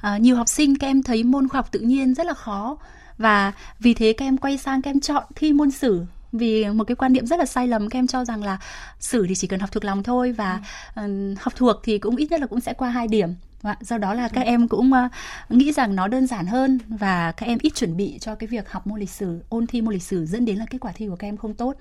À, 0.01 0.17
nhiều 0.17 0.35
học 0.35 0.47
sinh 0.47 0.77
các 0.77 0.87
em 0.87 1.03
thấy 1.03 1.23
môn 1.23 1.47
khoa 1.47 1.57
học 1.57 1.71
tự 1.71 1.79
nhiên 1.79 2.13
rất 2.13 2.25
là 2.25 2.33
khó 2.33 2.77
và 3.17 3.53
vì 3.79 3.93
thế 3.93 4.13
các 4.13 4.25
em 4.25 4.37
quay 4.37 4.57
sang 4.57 4.81
các 4.81 4.89
em 4.91 4.99
chọn 4.99 5.23
thi 5.35 5.53
môn 5.53 5.71
sử 5.71 6.05
vì 6.31 6.69
một 6.69 6.83
cái 6.83 6.95
quan 6.95 7.13
niệm 7.13 7.25
rất 7.25 7.39
là 7.39 7.45
sai 7.45 7.67
lầm 7.67 7.89
các 7.89 7.99
em 7.99 8.07
cho 8.07 8.25
rằng 8.25 8.43
là 8.43 8.59
sử 8.99 9.25
thì 9.27 9.35
chỉ 9.35 9.47
cần 9.47 9.59
học 9.59 9.71
thuộc 9.71 9.85
lòng 9.85 10.03
thôi 10.03 10.31
và 10.31 10.61
ừ. 10.95 11.31
uh, 11.31 11.39
học 11.39 11.53
thuộc 11.55 11.75
thì 11.83 11.97
cũng 11.97 12.15
ít 12.15 12.31
nhất 12.31 12.41
là 12.41 12.47
cũng 12.47 12.59
sẽ 12.59 12.73
qua 12.73 12.89
hai 12.89 13.07
điểm. 13.07 13.35
Do 13.81 13.97
đó 13.97 14.13
là 14.13 14.27
các 14.27 14.41
em 14.41 14.67
cũng 14.67 14.91
uh, 14.91 15.11
nghĩ 15.51 15.73
rằng 15.73 15.95
nó 15.95 16.07
đơn 16.07 16.27
giản 16.27 16.45
hơn 16.45 16.79
và 16.87 17.31
các 17.31 17.45
em 17.45 17.57
ít 17.61 17.75
chuẩn 17.75 17.97
bị 17.97 18.17
cho 18.21 18.35
cái 18.35 18.47
việc 18.47 18.71
học 18.71 18.87
môn 18.87 18.99
lịch 18.99 19.09
sử 19.09 19.43
ôn 19.49 19.67
thi 19.67 19.81
môn 19.81 19.93
lịch 19.93 20.03
sử 20.03 20.25
dẫn 20.25 20.45
đến 20.45 20.57
là 20.57 20.65
kết 20.69 20.77
quả 20.81 20.91
thi 20.91 21.07
của 21.07 21.15
các 21.15 21.27
em 21.27 21.37
không 21.37 21.53
tốt. 21.53 21.75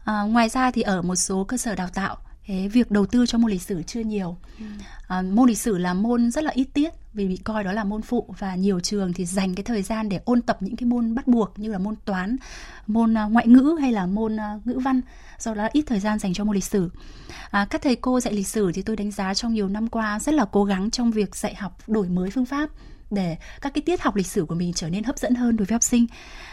Uh, 0.00 0.30
ngoài 0.30 0.48
ra 0.48 0.70
thì 0.70 0.82
ở 0.82 1.02
một 1.02 1.16
số 1.16 1.44
cơ 1.44 1.56
sở 1.56 1.74
đào 1.74 1.88
tạo 1.94 2.16
Thế 2.46 2.68
việc 2.68 2.90
đầu 2.90 3.06
tư 3.06 3.26
cho 3.26 3.38
môn 3.38 3.50
lịch 3.50 3.62
sử 3.62 3.82
chưa 3.82 4.00
nhiều 4.00 4.36
ừ. 4.58 4.64
à, 5.08 5.22
môn 5.22 5.48
lịch 5.48 5.58
sử 5.58 5.78
là 5.78 5.94
môn 5.94 6.30
rất 6.30 6.44
là 6.44 6.50
ít 6.50 6.64
tiết 6.74 6.90
vì 7.12 7.28
bị 7.28 7.36
coi 7.36 7.64
đó 7.64 7.72
là 7.72 7.84
môn 7.84 8.02
phụ 8.02 8.34
và 8.38 8.54
nhiều 8.54 8.80
trường 8.80 9.12
thì 9.12 9.24
dành 9.24 9.54
cái 9.54 9.64
thời 9.64 9.82
gian 9.82 10.08
để 10.08 10.20
ôn 10.24 10.42
tập 10.42 10.56
những 10.60 10.76
cái 10.76 10.86
môn 10.86 11.14
bắt 11.14 11.26
buộc 11.26 11.58
như 11.58 11.72
là 11.72 11.78
môn 11.78 11.94
toán 12.04 12.36
môn 12.86 13.16
à, 13.16 13.24
ngoại 13.24 13.46
ngữ 13.46 13.76
hay 13.80 13.92
là 13.92 14.06
môn 14.06 14.40
à, 14.40 14.58
ngữ 14.64 14.78
văn 14.78 15.00
do 15.38 15.54
đó 15.54 15.68
ít 15.72 15.82
thời 15.86 16.00
gian 16.00 16.18
dành 16.18 16.34
cho 16.34 16.44
môn 16.44 16.54
lịch 16.54 16.64
sử 16.64 16.90
à, 17.50 17.66
các 17.70 17.82
thầy 17.82 17.96
cô 17.96 18.20
dạy 18.20 18.34
lịch 18.34 18.46
sử 18.46 18.72
thì 18.74 18.82
tôi 18.82 18.96
đánh 18.96 19.10
giá 19.10 19.34
trong 19.34 19.54
nhiều 19.54 19.68
năm 19.68 19.88
qua 19.88 20.20
rất 20.20 20.34
là 20.34 20.44
cố 20.44 20.64
gắng 20.64 20.90
trong 20.90 21.10
việc 21.10 21.36
dạy 21.36 21.54
học 21.54 21.78
đổi 21.86 22.08
mới 22.08 22.30
phương 22.30 22.46
pháp 22.46 22.70
để 23.10 23.36
các 23.60 23.74
cái 23.74 23.82
tiết 23.82 24.00
học 24.00 24.16
lịch 24.16 24.26
sử 24.26 24.44
của 24.44 24.54
mình 24.54 24.72
trở 24.72 24.88
nên 24.88 25.04
hấp 25.04 25.18
dẫn 25.18 25.34
hơn 25.34 25.56
đối 25.56 25.66
với 25.66 25.74
học 25.74 25.82
sinh. 25.82 26.06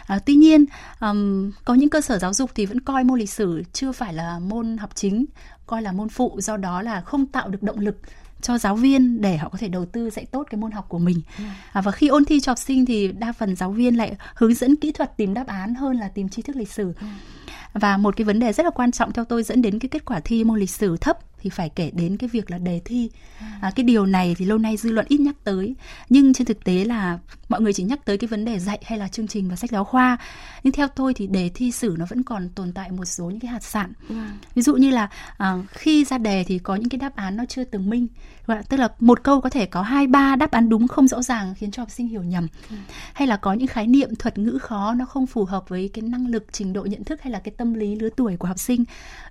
À, 0.08 0.20
tuy 0.26 0.36
nhiên, 0.36 0.66
um, 1.02 1.52
có 1.66 1.74
những 1.74 1.90
cơ 1.90 2.02
sở 2.02 2.20
giáo 2.20 2.34
dục 2.34 2.52
thì 2.56 2.66
vẫn 2.66 2.82
coi 2.82 3.04
môn 3.04 3.20
lịch 3.20 3.30
sử 3.30 3.64
chưa 3.74 3.92
phải 3.92 4.14
là 4.14 4.40
môn 4.40 4.78
học 4.78 4.90
chính, 4.96 5.26
coi 5.68 5.82
là 5.82 5.92
môn 5.92 6.10
phụ, 6.10 6.38
do 6.42 6.58
đó 6.58 6.82
là 6.82 7.02
không 7.02 7.26
tạo 7.26 7.50
được 7.50 7.64
động 7.64 7.80
lực 7.80 7.98
cho 8.42 8.58
giáo 8.58 8.76
viên 8.76 9.22
để 9.22 9.38
họ 9.38 9.50
có 9.50 9.58
thể 9.58 9.68
đầu 9.68 9.86
tư 9.86 10.10
dạy 10.10 10.26
tốt 10.26 10.48
cái 10.50 10.60
môn 10.60 10.72
học 10.72 10.86
của 10.90 11.00
mình 11.00 11.22
ừ. 11.38 11.44
à, 11.72 11.82
và 11.82 11.92
khi 11.92 12.08
ôn 12.08 12.26
thi 12.26 12.40
cho 12.40 12.50
học 12.52 12.58
sinh 12.58 12.86
thì 12.86 13.12
đa 13.12 13.32
phần 13.32 13.56
giáo 13.56 13.72
viên 13.72 13.98
lại 13.98 14.16
hướng 14.36 14.54
dẫn 14.54 14.76
kỹ 14.76 14.92
thuật 14.92 15.18
tìm 15.18 15.34
đáp 15.34 15.48
án 15.48 15.76
hơn 15.76 15.98
là 15.98 16.08
tìm 16.08 16.30
tri 16.30 16.42
thức 16.42 16.56
lịch 16.56 16.72
sử 16.72 16.94
ừ. 17.02 17.08
và 17.74 17.98
một 17.98 18.16
cái 18.18 18.26
vấn 18.26 18.40
đề 18.40 18.54
rất 18.54 18.64
là 18.64 18.70
quan 18.70 18.92
trọng 18.92 19.12
theo 19.12 19.26
tôi 19.26 19.44
dẫn 19.44 19.62
đến 19.62 19.80
cái 19.80 19.90
kết 19.90 20.06
quả 20.06 20.20
thi 20.20 20.44
môn 20.44 20.60
lịch 20.60 20.70
sử 20.70 20.98
thấp 20.98 21.20
thì 21.42 21.50
phải 21.50 21.70
kể 21.70 21.92
đến 21.94 22.18
cái 22.18 22.30
việc 22.34 22.52
là 22.52 22.58
đề 22.58 22.82
thi 22.86 23.10
à. 23.40 23.60
à, 23.62 23.72
cái 23.76 23.84
điều 23.84 24.06
này 24.06 24.36
thì 24.38 24.46
lâu 24.46 24.58
nay 24.58 24.78
dư 24.78 24.92
luận 24.92 25.06
ít 25.10 25.20
nhắc 25.20 25.36
tới 25.44 25.76
nhưng 26.10 26.34
trên 26.34 26.48
thực 26.48 26.64
tế 26.64 26.86
là 26.86 27.20
mọi 27.50 27.62
người 27.62 27.74
chỉ 27.74 27.84
nhắc 27.84 28.06
tới 28.06 28.18
cái 28.18 28.28
vấn 28.28 28.46
đề 28.46 28.60
dạy 28.60 28.80
hay 28.86 29.00
là 29.00 29.08
chương 29.08 29.28
trình 29.28 29.50
và 29.50 29.56
sách 29.56 29.72
giáo 29.72 29.84
khoa 29.84 30.18
nhưng 30.64 30.74
theo 30.74 30.88
tôi 30.88 31.14
thì 31.14 31.28
đề 31.28 31.50
thi 31.54 31.72
sử 31.72 31.96
nó 32.00 32.06
vẫn 32.10 32.24
còn 32.24 32.50
tồn 32.50 32.74
tại 32.74 32.92
một 32.92 33.06
số 33.06 33.26
những 33.30 33.40
cái 33.40 33.52
hạt 33.52 33.64
sạn 33.64 33.94
à. 34.10 34.38
ví 34.56 34.62
dụ 34.62 34.76
như 34.76 34.90
là 34.90 35.10
à, 35.38 35.54
khi 35.70 36.06
ra 36.06 36.18
đề 36.18 36.44
thì 36.44 36.60
có 36.60 36.76
những 36.76 36.90
cái 36.90 37.00
đáp 37.00 37.16
án 37.16 37.38
nó 37.38 37.46
chưa 37.50 37.64
từng 37.64 37.90
minh 37.90 38.08
tức 38.70 38.78
là 38.78 38.90
một 39.00 39.24
câu 39.24 39.42
có 39.42 39.50
thể 39.50 39.66
có 39.66 39.82
hai 39.82 40.08
ba 40.08 40.36
đáp 40.36 40.52
án 40.52 40.70
đúng 40.70 40.88
không 40.88 41.08
rõ 41.08 41.22
ràng 41.22 41.54
khiến 41.58 41.72
cho 41.72 41.82
học 41.82 41.92
sinh 41.92 42.08
hiểu 42.08 42.24
nhầm 42.24 42.48
à. 42.70 42.78
hay 43.14 43.28
là 43.28 43.38
có 43.38 43.54
những 43.54 43.68
khái 43.68 43.88
niệm 43.88 44.16
thuật 44.16 44.38
ngữ 44.38 44.58
khó 44.62 44.94
nó 44.94 45.06
không 45.06 45.28
phù 45.28 45.46
hợp 45.46 45.70
với 45.70 45.90
cái 45.94 46.02
năng 46.02 46.28
lực 46.28 46.46
trình 46.52 46.74
độ 46.74 46.86
nhận 46.86 47.04
thức 47.04 47.22
hay 47.22 47.32
là 47.32 47.40
cái 47.40 47.54
tâm 47.58 47.74
lý 47.74 47.96
lứa 47.96 48.10
tuổi 48.16 48.38
của 48.38 48.48
học 48.48 48.60
sinh 48.60 48.84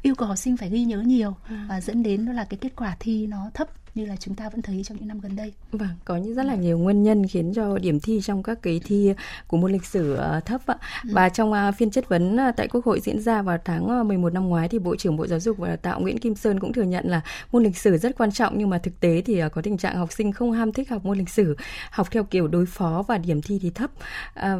yêu 0.02 0.14
cầu 0.14 0.28
học 0.28 0.38
sinh 0.38 0.56
phải 0.56 0.70
ghi 0.70 0.84
nhớ 0.84 1.00
nhiều 1.00 1.34
à. 1.48 1.66
và 1.68 1.80
dẫn 1.80 2.02
đến 2.02 2.26
đó 2.26 2.32
là 2.32 2.44
cái 2.44 2.58
kết 2.58 2.76
quả 2.76 2.96
thi 3.00 3.26
nó 3.26 3.50
thấp 3.54 3.68
như 3.96 4.04
là 4.06 4.16
chúng 4.16 4.34
ta 4.34 4.48
vẫn 4.48 4.62
thấy 4.62 4.82
trong 4.84 4.98
những 4.98 5.08
năm 5.08 5.20
gần 5.20 5.36
đây. 5.36 5.52
Vâng, 5.72 5.88
có 6.04 6.16
những 6.16 6.34
rất 6.34 6.42
là 6.42 6.54
nhiều 6.54 6.78
nguyên 6.78 7.02
nhân 7.02 7.26
khiến 7.26 7.52
cho 7.54 7.78
điểm 7.78 8.00
thi 8.00 8.20
trong 8.22 8.42
các 8.42 8.62
cái 8.62 8.80
thi 8.84 9.12
của 9.46 9.56
môn 9.56 9.72
lịch 9.72 9.84
sử 9.84 10.18
thấp 10.44 10.60
ạ. 10.66 10.76
Ừ. 11.04 11.10
Và 11.12 11.28
trong 11.28 11.52
phiên 11.78 11.90
chất 11.90 12.08
vấn 12.08 12.38
tại 12.56 12.68
Quốc 12.68 12.84
hội 12.84 13.00
diễn 13.00 13.20
ra 13.20 13.42
vào 13.42 13.58
tháng 13.64 14.08
11 14.08 14.32
năm 14.32 14.48
ngoái 14.48 14.68
thì 14.68 14.78
Bộ 14.78 14.96
trưởng 14.96 15.16
Bộ 15.16 15.26
Giáo 15.26 15.40
dục 15.40 15.58
và 15.58 15.68
Đào 15.68 15.76
tạo 15.76 16.00
Nguyễn 16.00 16.18
Kim 16.18 16.34
Sơn 16.34 16.60
cũng 16.60 16.72
thừa 16.72 16.82
nhận 16.82 17.08
là 17.08 17.20
môn 17.52 17.62
lịch 17.62 17.78
sử 17.78 17.96
rất 17.96 18.18
quan 18.18 18.32
trọng 18.32 18.58
nhưng 18.58 18.70
mà 18.70 18.78
thực 18.78 19.00
tế 19.00 19.22
thì 19.26 19.40
có 19.52 19.62
tình 19.62 19.78
trạng 19.78 19.96
học 19.96 20.12
sinh 20.12 20.32
không 20.32 20.52
ham 20.52 20.72
thích 20.72 20.90
học 20.90 21.04
môn 21.04 21.18
lịch 21.18 21.28
sử, 21.28 21.56
học 21.90 22.08
theo 22.10 22.24
kiểu 22.24 22.48
đối 22.48 22.66
phó 22.66 23.04
và 23.08 23.18
điểm 23.18 23.42
thi 23.42 23.58
thì 23.62 23.70
thấp. 23.70 23.90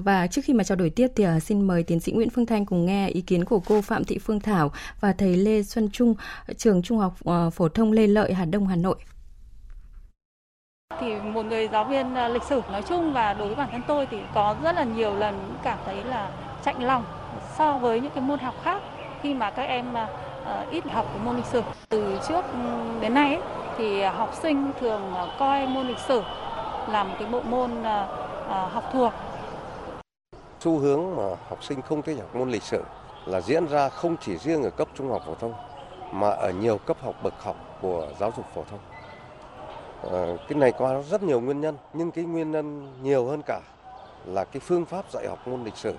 Và 0.05 0.27
trước 0.27 0.43
khi 0.45 0.53
mà 0.53 0.65
trao 0.65 0.77
đổi 0.77 0.91
tiếp 0.91 1.09
thì 1.17 1.25
xin 1.45 1.67
mời 1.67 1.83
tiến 1.83 2.01
sĩ 2.01 2.13
Nguyễn 2.13 2.31
Phương 2.31 2.47
Thanh 2.47 2.67
cùng 2.67 2.87
nghe 2.87 3.09
ý 3.09 3.21
kiến 3.21 3.45
của 3.45 3.61
cô 3.61 3.81
Phạm 3.81 4.05
Thị 4.05 4.19
Phương 4.19 4.41
Thảo 4.41 4.73
và 5.01 5.13
thầy 5.13 5.37
Lê 5.37 5.63
Xuân 5.63 5.89
Trung, 5.93 6.15
trường 6.57 6.83
Trung 6.83 6.99
học 6.99 7.17
phổ 7.55 7.69
thông 7.69 7.93
Lê 7.93 8.07
Lợi, 8.07 8.35
Hà 8.35 8.45
Đông, 8.45 8.67
Hà 8.67 8.77
Nội 8.77 8.97
thì 11.01 11.17
một 11.17 11.47
người 11.47 11.69
giáo 11.69 11.85
viên 11.85 12.15
à, 12.15 12.29
lịch 12.29 12.43
sử 12.43 12.63
nói 12.73 12.83
chung 12.83 13.13
và 13.13 13.35
đối 13.35 13.47
với 13.47 13.57
bản 13.57 13.69
thân 13.73 13.83
tôi 13.87 14.07
thì 14.11 14.19
có 14.35 14.55
rất 14.63 14.77
là 14.77 14.85
nhiều 14.85 15.15
lần 15.15 15.57
cảm 15.63 15.79
thấy 15.85 16.05
là 16.05 16.29
chạnh 16.65 16.83
lòng 16.83 17.05
so 17.59 17.73
với 17.73 18.01
những 18.01 18.11
cái 18.15 18.25
môn 18.25 18.39
học 18.39 18.55
khác 18.63 18.83
khi 19.23 19.35
mà 19.35 19.51
các 19.51 19.63
em 19.63 19.95
à, 19.95 20.09
à, 20.47 20.67
ít 20.71 20.85
học 20.85 21.07
cái 21.09 21.19
môn 21.25 21.37
lịch 21.37 21.45
sử. 21.45 21.63
Từ 21.89 22.19
trước 22.29 22.45
ừ, 22.53 22.59
đến 23.01 23.15
nay 23.15 23.35
ấy, 23.35 23.43
thì 23.79 24.03
học 24.03 24.35
sinh 24.43 24.73
thường 24.81 25.15
coi 25.39 25.67
môn 25.67 25.87
lịch 25.87 25.99
sử 25.99 26.23
là 26.89 27.05
một 27.05 27.15
cái 27.19 27.29
bộ 27.29 27.41
môn 27.41 27.71
học 28.49 28.85
thuộc. 28.93 29.13
Xu 30.61 30.79
hướng 30.79 31.17
mà 31.17 31.23
học 31.49 31.65
sinh 31.65 31.83
không 31.83 32.03
thích 32.03 32.19
học 32.19 32.37
môn 32.37 32.51
lịch 32.51 32.63
sử 32.63 32.85
là 33.27 33.41
diễn 33.41 33.67
ra 33.67 33.89
không 33.89 34.17
chỉ 34.21 34.37
riêng 34.37 34.63
ở 34.63 34.71
cấp 34.71 34.89
trung 34.95 35.11
học 35.11 35.23
phổ 35.27 35.35
thông 35.35 35.53
mà 36.13 36.29
ở 36.29 36.51
nhiều 36.51 36.79
cấp 36.79 36.97
học 37.03 37.15
bậc 37.23 37.43
học 37.43 37.57
của 37.83 38.07
giáo 38.19 38.33
dục 38.37 38.47
phổ 38.55 38.65
thông. 38.71 38.96
Ờ, 40.03 40.37
cái 40.49 40.59
này 40.59 40.73
có 40.73 41.03
rất 41.11 41.23
nhiều 41.23 41.41
nguyên 41.41 41.61
nhân 41.61 41.77
nhưng 41.93 42.11
cái 42.11 42.25
nguyên 42.25 42.51
nhân 42.53 42.93
nhiều 43.03 43.27
hơn 43.27 43.43
cả 43.47 43.61
là 44.27 44.45
cái 44.45 44.61
phương 44.61 44.85
pháp 44.85 45.05
dạy 45.13 45.27
học 45.29 45.49
môn 45.49 45.65
lịch 45.65 45.77
sử 45.77 45.95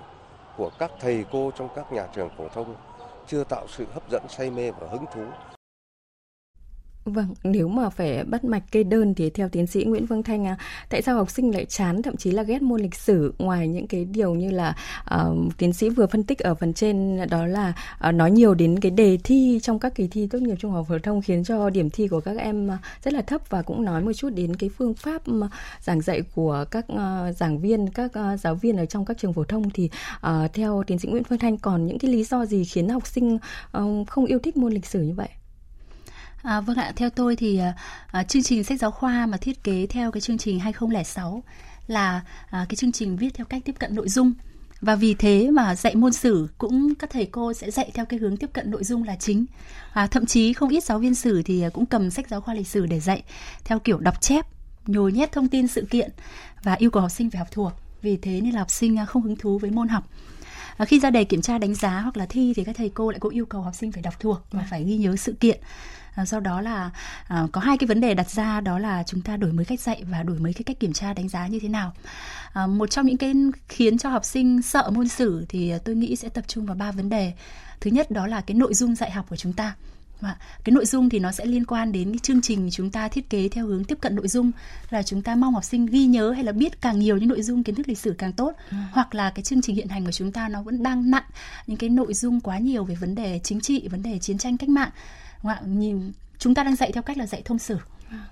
của 0.56 0.70
các 0.78 0.90
thầy 1.00 1.24
cô 1.32 1.50
trong 1.58 1.68
các 1.76 1.92
nhà 1.92 2.06
trường 2.14 2.28
phổ 2.38 2.48
thông 2.48 2.74
chưa 3.26 3.44
tạo 3.44 3.66
sự 3.68 3.86
hấp 3.94 4.10
dẫn 4.10 4.22
say 4.28 4.50
mê 4.50 4.70
và 4.70 4.88
hứng 4.90 5.04
thú. 5.14 5.22
Vâng, 7.08 7.34
nếu 7.44 7.68
mà 7.68 7.88
phải 7.88 8.24
bắt 8.24 8.44
mạch 8.44 8.72
kê 8.72 8.82
đơn 8.82 9.14
thì 9.14 9.30
theo 9.30 9.48
tiến 9.48 9.66
sĩ 9.66 9.84
Nguyễn 9.84 10.06
vương 10.06 10.22
Thanh, 10.22 10.46
à, 10.46 10.56
tại 10.88 11.02
sao 11.02 11.16
học 11.16 11.30
sinh 11.30 11.54
lại 11.54 11.64
chán 11.64 12.02
thậm 12.02 12.16
chí 12.16 12.30
là 12.30 12.42
ghét 12.42 12.62
môn 12.62 12.80
lịch 12.80 12.94
sử 12.94 13.34
ngoài 13.38 13.68
những 13.68 13.86
cái 13.86 14.04
điều 14.04 14.34
như 14.34 14.50
là 14.50 14.76
uh, 15.14 15.56
tiến 15.58 15.72
sĩ 15.72 15.88
vừa 15.88 16.06
phân 16.06 16.24
tích 16.24 16.38
ở 16.38 16.54
phần 16.54 16.74
trên 16.74 17.20
đó 17.30 17.46
là 17.46 17.72
uh, 18.08 18.14
nói 18.14 18.30
nhiều 18.30 18.54
đến 18.54 18.80
cái 18.80 18.90
đề 18.90 19.18
thi 19.24 19.58
trong 19.62 19.78
các 19.78 19.94
kỳ 19.94 20.08
thi 20.08 20.26
tốt 20.26 20.38
nghiệp 20.38 20.54
trung 20.58 20.72
học 20.72 20.86
phổ 20.88 20.98
thông 20.98 21.22
khiến 21.22 21.44
cho 21.44 21.70
điểm 21.70 21.90
thi 21.90 22.08
của 22.08 22.20
các 22.20 22.36
em 22.36 22.68
ờ, 22.68 22.76
rất 23.04 23.14
là 23.14 23.22
thấp 23.22 23.40
và 23.50 23.62
cũng 23.62 23.84
nói 23.84 24.02
một 24.02 24.12
chút 24.12 24.30
đến 24.34 24.56
cái 24.56 24.70
phương 24.78 24.94
pháp 24.94 25.22
giảng 25.80 26.00
dạy 26.00 26.22
của 26.34 26.64
các 26.70 26.86
uh, 26.92 27.36
giảng 27.36 27.60
viên, 27.60 27.90
các 27.90 28.12
uh, 28.34 28.40
giáo 28.40 28.54
viên 28.54 28.76
ở 28.76 28.86
trong 28.86 29.04
các 29.04 29.18
trường 29.18 29.32
phổ 29.32 29.44
thông 29.44 29.70
thì 29.70 29.90
uh, 30.16 30.52
theo 30.52 30.82
tiến 30.86 30.98
sĩ 30.98 31.08
Nguyễn 31.08 31.24
Phương 31.24 31.38
Thanh 31.38 31.58
còn 31.58 31.86
những 31.86 31.98
cái 31.98 32.10
lý 32.10 32.24
do 32.24 32.46
gì 32.46 32.64
khiến 32.64 32.88
học 32.88 33.06
sinh 33.06 33.38
uh, 33.78 34.08
không 34.08 34.24
yêu 34.24 34.38
thích 34.38 34.56
môn 34.56 34.72
lịch 34.72 34.86
sử 34.86 35.00
như 35.02 35.14
vậy? 35.14 35.28
À, 36.42 36.60
vâng 36.60 36.76
ạ, 36.76 36.92
theo 36.96 37.10
tôi 37.10 37.36
thì 37.36 37.58
à, 37.58 37.74
à, 38.06 38.22
chương 38.22 38.42
trình 38.42 38.64
sách 38.64 38.80
giáo 38.80 38.90
khoa 38.90 39.26
mà 39.26 39.36
thiết 39.36 39.64
kế 39.64 39.86
theo 39.86 40.10
cái 40.10 40.20
chương 40.20 40.38
trình 40.38 40.60
2006 40.60 41.42
là 41.86 42.20
à, 42.50 42.66
cái 42.68 42.76
chương 42.76 42.92
trình 42.92 43.16
viết 43.16 43.34
theo 43.34 43.46
cách 43.46 43.62
tiếp 43.64 43.74
cận 43.78 43.94
nội 43.94 44.08
dung. 44.08 44.32
Và 44.80 44.94
vì 44.94 45.14
thế 45.14 45.50
mà 45.50 45.74
dạy 45.74 45.94
môn 45.94 46.12
sử 46.12 46.48
cũng 46.58 46.94
các 46.94 47.10
thầy 47.10 47.26
cô 47.26 47.52
sẽ 47.52 47.70
dạy 47.70 47.90
theo 47.94 48.04
cái 48.06 48.18
hướng 48.20 48.36
tiếp 48.36 48.50
cận 48.52 48.70
nội 48.70 48.84
dung 48.84 49.04
là 49.04 49.16
chính. 49.16 49.46
À, 49.92 50.06
thậm 50.06 50.26
chí 50.26 50.52
không 50.52 50.68
ít 50.68 50.84
giáo 50.84 50.98
viên 50.98 51.14
sử 51.14 51.42
thì 51.42 51.62
à, 51.62 51.68
cũng 51.68 51.86
cầm 51.86 52.10
sách 52.10 52.28
giáo 52.28 52.40
khoa 52.40 52.54
lịch 52.54 52.68
sử 52.68 52.86
để 52.86 53.00
dạy 53.00 53.22
theo 53.64 53.78
kiểu 53.78 53.98
đọc 53.98 54.20
chép 54.20 54.46
nhồi 54.86 55.12
nhét 55.12 55.32
thông 55.32 55.48
tin 55.48 55.68
sự 55.68 55.86
kiện 55.90 56.10
và 56.62 56.74
yêu 56.74 56.90
cầu 56.90 57.00
học 57.00 57.10
sinh 57.10 57.30
phải 57.30 57.38
học 57.38 57.48
thuộc. 57.50 57.72
Vì 58.02 58.16
thế 58.16 58.40
nên 58.40 58.54
là 58.54 58.58
học 58.58 58.70
sinh 58.70 58.98
à, 58.98 59.04
không 59.04 59.22
hứng 59.22 59.36
thú 59.36 59.58
với 59.58 59.70
môn 59.70 59.88
học 59.88 60.04
à, 60.78 60.84
khi 60.84 61.00
ra 61.00 61.10
đề 61.10 61.24
kiểm 61.24 61.42
tra 61.42 61.58
đánh 61.58 61.74
giá 61.74 62.00
hoặc 62.00 62.16
là 62.16 62.26
thi 62.26 62.52
thì 62.56 62.64
các 62.64 62.76
thầy 62.76 62.88
cô 62.88 63.10
lại 63.10 63.20
cũng 63.20 63.34
yêu 63.34 63.46
cầu 63.46 63.62
học 63.62 63.74
sinh 63.74 63.92
phải 63.92 64.02
đọc 64.02 64.20
thuộc 64.20 64.46
và 64.50 64.66
phải 64.70 64.84
ghi 64.84 64.96
nhớ 64.96 65.16
sự 65.16 65.32
kiện. 65.40 65.60
À, 66.14 66.26
do 66.26 66.40
đó 66.40 66.60
là 66.60 66.90
à, 67.28 67.46
có 67.52 67.60
hai 67.60 67.78
cái 67.78 67.86
vấn 67.86 68.00
đề 68.00 68.14
đặt 68.14 68.30
ra 68.30 68.60
đó 68.60 68.78
là 68.78 69.02
chúng 69.06 69.22
ta 69.22 69.36
đổi 69.36 69.52
mới 69.52 69.64
cách 69.64 69.80
dạy 69.80 70.04
và 70.10 70.22
đổi 70.22 70.38
mới 70.38 70.52
cái 70.52 70.62
cách 70.64 70.80
kiểm 70.80 70.92
tra 70.92 71.14
đánh 71.14 71.28
giá 71.28 71.46
như 71.46 71.58
thế 71.60 71.68
nào. 71.68 71.92
À, 72.52 72.66
một 72.66 72.90
trong 72.90 73.06
những 73.06 73.16
cái 73.16 73.34
khiến 73.68 73.98
cho 73.98 74.08
học 74.08 74.24
sinh 74.24 74.62
sợ 74.62 74.90
môn 74.94 75.08
sử 75.08 75.46
thì 75.48 75.72
tôi 75.84 75.94
nghĩ 75.94 76.16
sẽ 76.16 76.28
tập 76.28 76.44
trung 76.46 76.66
vào 76.66 76.76
ba 76.76 76.92
vấn 76.92 77.08
đề. 77.08 77.32
Thứ 77.80 77.90
nhất 77.90 78.10
đó 78.10 78.26
là 78.26 78.40
cái 78.40 78.54
nội 78.54 78.74
dung 78.74 78.94
dạy 78.94 79.10
học 79.10 79.26
của 79.28 79.36
chúng 79.36 79.52
ta 79.52 79.74
và 80.20 80.36
cái 80.64 80.72
nội 80.72 80.86
dung 80.86 81.08
thì 81.08 81.18
nó 81.18 81.32
sẽ 81.32 81.44
liên 81.44 81.64
quan 81.64 81.92
đến 81.92 82.12
cái 82.12 82.18
chương 82.18 82.42
trình 82.42 82.68
chúng 82.72 82.90
ta 82.90 83.08
thiết 83.08 83.30
kế 83.30 83.48
theo 83.48 83.66
hướng 83.66 83.84
tiếp 83.84 83.98
cận 84.00 84.16
nội 84.16 84.28
dung. 84.28 84.50
Là 84.90 85.02
chúng 85.02 85.22
ta 85.22 85.34
mong 85.34 85.54
học 85.54 85.64
sinh 85.64 85.86
ghi 85.86 86.06
nhớ 86.06 86.30
hay 86.30 86.44
là 86.44 86.52
biết 86.52 86.80
càng 86.80 86.98
nhiều 86.98 87.16
những 87.16 87.28
nội 87.28 87.42
dung 87.42 87.62
kiến 87.62 87.74
thức 87.74 87.88
lịch 87.88 87.98
sử 87.98 88.14
càng 88.18 88.32
tốt. 88.32 88.52
Ừ. 88.70 88.76
hoặc 88.92 89.14
là 89.14 89.30
cái 89.30 89.42
chương 89.42 89.62
trình 89.62 89.76
hiện 89.76 89.88
hành 89.88 90.04
của 90.04 90.12
chúng 90.12 90.32
ta 90.32 90.48
nó 90.48 90.62
vẫn 90.62 90.82
đang 90.82 91.10
nặng 91.10 91.24
những 91.66 91.76
cái 91.76 91.90
nội 91.90 92.14
dung 92.14 92.40
quá 92.40 92.58
nhiều 92.58 92.84
về 92.84 92.94
vấn 92.94 93.14
đề 93.14 93.40
chính 93.44 93.60
trị 93.60 93.88
vấn 93.88 94.02
đề 94.02 94.18
chiến 94.18 94.38
tranh 94.38 94.56
cách 94.56 94.68
mạng. 94.68 94.90
Nhìn 95.66 96.12
chúng 96.38 96.54
ta 96.54 96.62
đang 96.62 96.76
dạy 96.76 96.92
theo 96.92 97.02
cách 97.02 97.18
là 97.18 97.26
dạy 97.26 97.42
thông 97.44 97.58
sử. 97.58 97.78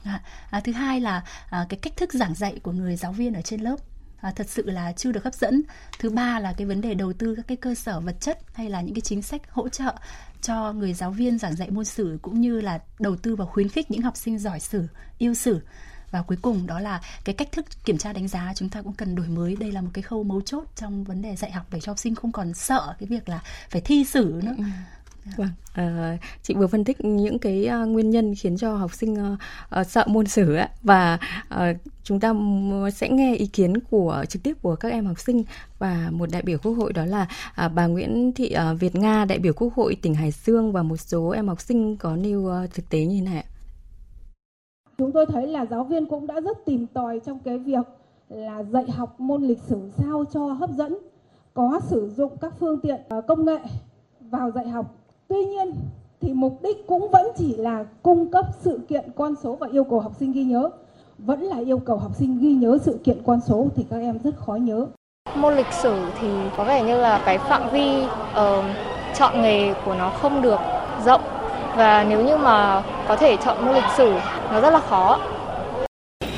À, 0.05 0.21
à, 0.51 0.61
thứ 0.61 0.73
hai 0.73 1.01
là 1.01 1.25
à, 1.51 1.67
cái 1.69 1.79
cách 1.83 1.97
thức 1.97 2.13
giảng 2.13 2.35
dạy 2.35 2.59
của 2.63 2.73
người 2.73 2.97
giáo 2.97 3.13
viên 3.13 3.35
ở 3.35 3.43
trên 3.43 3.61
lớp 3.61 3.77
à, 4.21 4.33
thật 4.37 4.47
sự 4.49 4.71
là 4.71 4.93
chưa 4.93 5.13
được 5.13 5.25
hấp 5.25 5.35
dẫn. 5.35 5.63
Thứ 5.99 6.11
ba 6.11 6.41
là 6.41 6.53
cái 6.53 6.67
vấn 6.67 6.81
đề 6.81 6.95
đầu 6.95 7.13
tư 7.13 7.35
các 7.37 7.47
cái 7.49 7.57
cơ 7.57 7.75
sở 7.75 8.01
vật 8.01 8.17
chất 8.21 8.39
hay 8.55 8.71
là 8.71 8.81
những 8.81 8.95
cái 8.95 9.01
chính 9.01 9.23
sách 9.23 9.43
hỗ 9.51 9.69
trợ 9.69 9.95
cho 10.43 10.73
người 10.73 10.95
giáo 10.95 11.11
viên 11.11 11.39
giảng 11.39 11.57
dạy 11.57 11.71
môn 11.71 11.85
sử 11.85 12.19
cũng 12.23 12.41
như 12.41 12.61
là 12.61 12.79
đầu 12.99 13.17
tư 13.17 13.37
và 13.37 13.45
khuyến 13.45 13.69
khích 13.69 13.91
những 13.91 14.03
học 14.03 14.17
sinh 14.17 14.39
giỏi 14.39 14.61
sử 14.61 14.87
yêu 15.19 15.35
sử. 15.35 15.61
Và 16.11 16.23
cuối 16.23 16.39
cùng 16.43 16.67
đó 16.67 16.81
là 16.81 17.01
cái 17.25 17.35
cách 17.35 17.53
thức 17.53 17.67
kiểm 17.85 17.99
tra 17.99 18.13
đánh 18.13 18.29
giá 18.29 18.53
chúng 18.55 18.69
ta 18.69 18.83
cũng 18.83 18.93
cần 18.93 19.15
đổi 19.15 19.29
mới. 19.29 19.57
Đây 19.57 19.73
là 19.73 19.81
một 19.81 19.91
cái 19.93 20.03
khâu 20.03 20.23
mấu 20.23 20.41
chốt 20.41 20.65
trong 20.77 21.05
vấn 21.05 21.23
đề 21.23 21.37
dạy 21.37 21.51
học 21.51 21.67
để 21.71 21.81
cho 21.81 21.91
học 21.91 21.99
sinh 21.99 22.15
không 22.15 22.33
còn 22.33 22.55
sợ 22.55 22.95
cái 22.99 23.07
việc 23.07 23.29
là 23.29 23.43
phải 23.71 23.81
thi 23.81 24.05
sử 24.05 24.41
nữa. 24.45 24.55
Ừ. 24.59 24.65
Vâng, 25.37 25.49
à, 25.75 26.17
chị 26.43 26.55
vừa 26.55 26.67
phân 26.67 26.85
tích 26.85 27.05
những 27.05 27.39
cái 27.39 27.69
uh, 27.83 27.89
nguyên 27.89 28.11
nhân 28.11 28.35
khiến 28.35 28.57
cho 28.57 28.77
học 28.77 28.95
sinh 28.95 29.13
uh, 29.13 29.39
uh, 29.81 29.87
sợ 29.87 30.05
môn 30.09 30.27
sử 30.27 30.55
ấy, 30.55 30.69
và 30.83 31.19
uh, 31.55 31.77
chúng 32.03 32.21
ta 32.21 32.35
sẽ 32.95 33.09
nghe 33.09 33.35
ý 33.35 33.47
kiến 33.47 33.81
của 33.91 34.25
trực 34.29 34.43
tiếp 34.43 34.57
của 34.63 34.77
các 34.77 34.93
em 34.93 35.07
học 35.07 35.21
sinh 35.21 35.45
và 35.79 36.09
một 36.11 36.29
đại 36.33 36.43
biểu 36.43 36.59
quốc 36.63 36.73
hội 36.73 36.93
đó 36.93 37.05
là 37.05 37.29
uh, 37.67 37.73
bà 37.75 37.87
Nguyễn 37.87 38.33
Thị 38.33 38.57
uh, 38.73 38.81
Việt 38.81 38.95
Nga 38.95 39.25
đại 39.25 39.39
biểu 39.39 39.53
quốc 39.53 39.75
hội 39.75 39.97
tỉnh 40.03 40.15
Hải 40.15 40.31
Dương 40.31 40.73
và 40.73 40.83
một 40.83 40.97
số 40.97 41.31
em 41.31 41.49
học 41.49 41.61
sinh 41.61 41.97
có 41.97 42.17
nêu 42.17 42.41
uh, 42.41 42.71
thực 42.75 42.89
tế 42.91 43.05
như 43.05 43.21
thế 43.21 43.33
này. 43.33 43.45
Chúng 44.99 45.13
tôi 45.13 45.27
thấy 45.27 45.47
là 45.47 45.67
giáo 45.67 45.85
viên 45.85 46.07
cũng 46.07 46.27
đã 46.27 46.41
rất 46.41 46.57
tìm 46.67 46.87
tòi 46.87 47.21
trong 47.27 47.39
cái 47.39 47.59
việc 47.59 47.87
là 48.29 48.63
dạy 48.63 48.91
học 48.91 49.21
môn 49.21 49.43
lịch 49.43 49.61
sử 49.69 49.91
sao 49.99 50.25
cho 50.33 50.47
hấp 50.47 50.71
dẫn, 50.71 50.99
có 51.55 51.81
sử 51.91 52.11
dụng 52.17 52.37
các 52.41 52.55
phương 52.61 52.81
tiện 52.81 53.01
công 53.29 53.45
nghệ 53.45 53.59
vào 54.21 54.51
dạy 54.51 54.69
học 54.69 54.95
Tuy 55.29 55.45
nhiên 55.45 55.75
thì 56.21 56.33
mục 56.33 56.63
đích 56.63 56.87
cũng 56.87 57.11
vẫn 57.11 57.27
chỉ 57.39 57.57
là 57.57 57.85
cung 58.03 58.31
cấp 58.31 58.45
sự 58.61 58.81
kiện 58.89 59.05
con 59.17 59.35
số 59.43 59.57
và 59.61 59.69
yêu 59.73 59.85
cầu 59.85 60.01
học 60.01 60.13
sinh 60.19 60.33
ghi 60.33 60.45
nhớ. 60.45 60.71
Vẫn 61.19 61.43
là 61.43 61.57
yêu 61.67 61.79
cầu 61.79 61.97
học 61.97 62.13
sinh 62.15 62.39
ghi 62.39 62.53
nhớ 62.53 62.79
sự 62.83 62.99
kiện 63.05 63.23
con 63.27 63.41
số 63.47 63.67
thì 63.77 63.85
các 63.91 63.97
em 63.97 64.19
rất 64.25 64.37
khó 64.37 64.55
nhớ. 64.55 64.87
Môn 65.35 65.57
lịch 65.57 65.73
sử 65.73 65.97
thì 66.21 66.29
có 66.57 66.65
vẻ 66.65 66.83
như 66.83 66.97
là 66.97 67.23
cái 67.25 67.39
phạm 67.39 67.71
vi 67.73 68.03
uh, 68.03 68.65
chọn 69.19 69.43
nghề 69.43 69.75
của 69.85 69.95
nó 69.95 70.11
không 70.11 70.43
được 70.43 70.61
rộng 71.05 71.23
và 71.77 72.05
nếu 72.09 72.25
như 72.25 72.37
mà 72.37 72.83
có 73.09 73.17
thể 73.17 73.37
chọn 73.37 73.65
môn 73.65 73.75
lịch 73.75 73.91
sử 73.97 74.15
nó 74.53 74.61
rất 74.61 74.71
là 74.71 74.81
khó. 74.81 75.19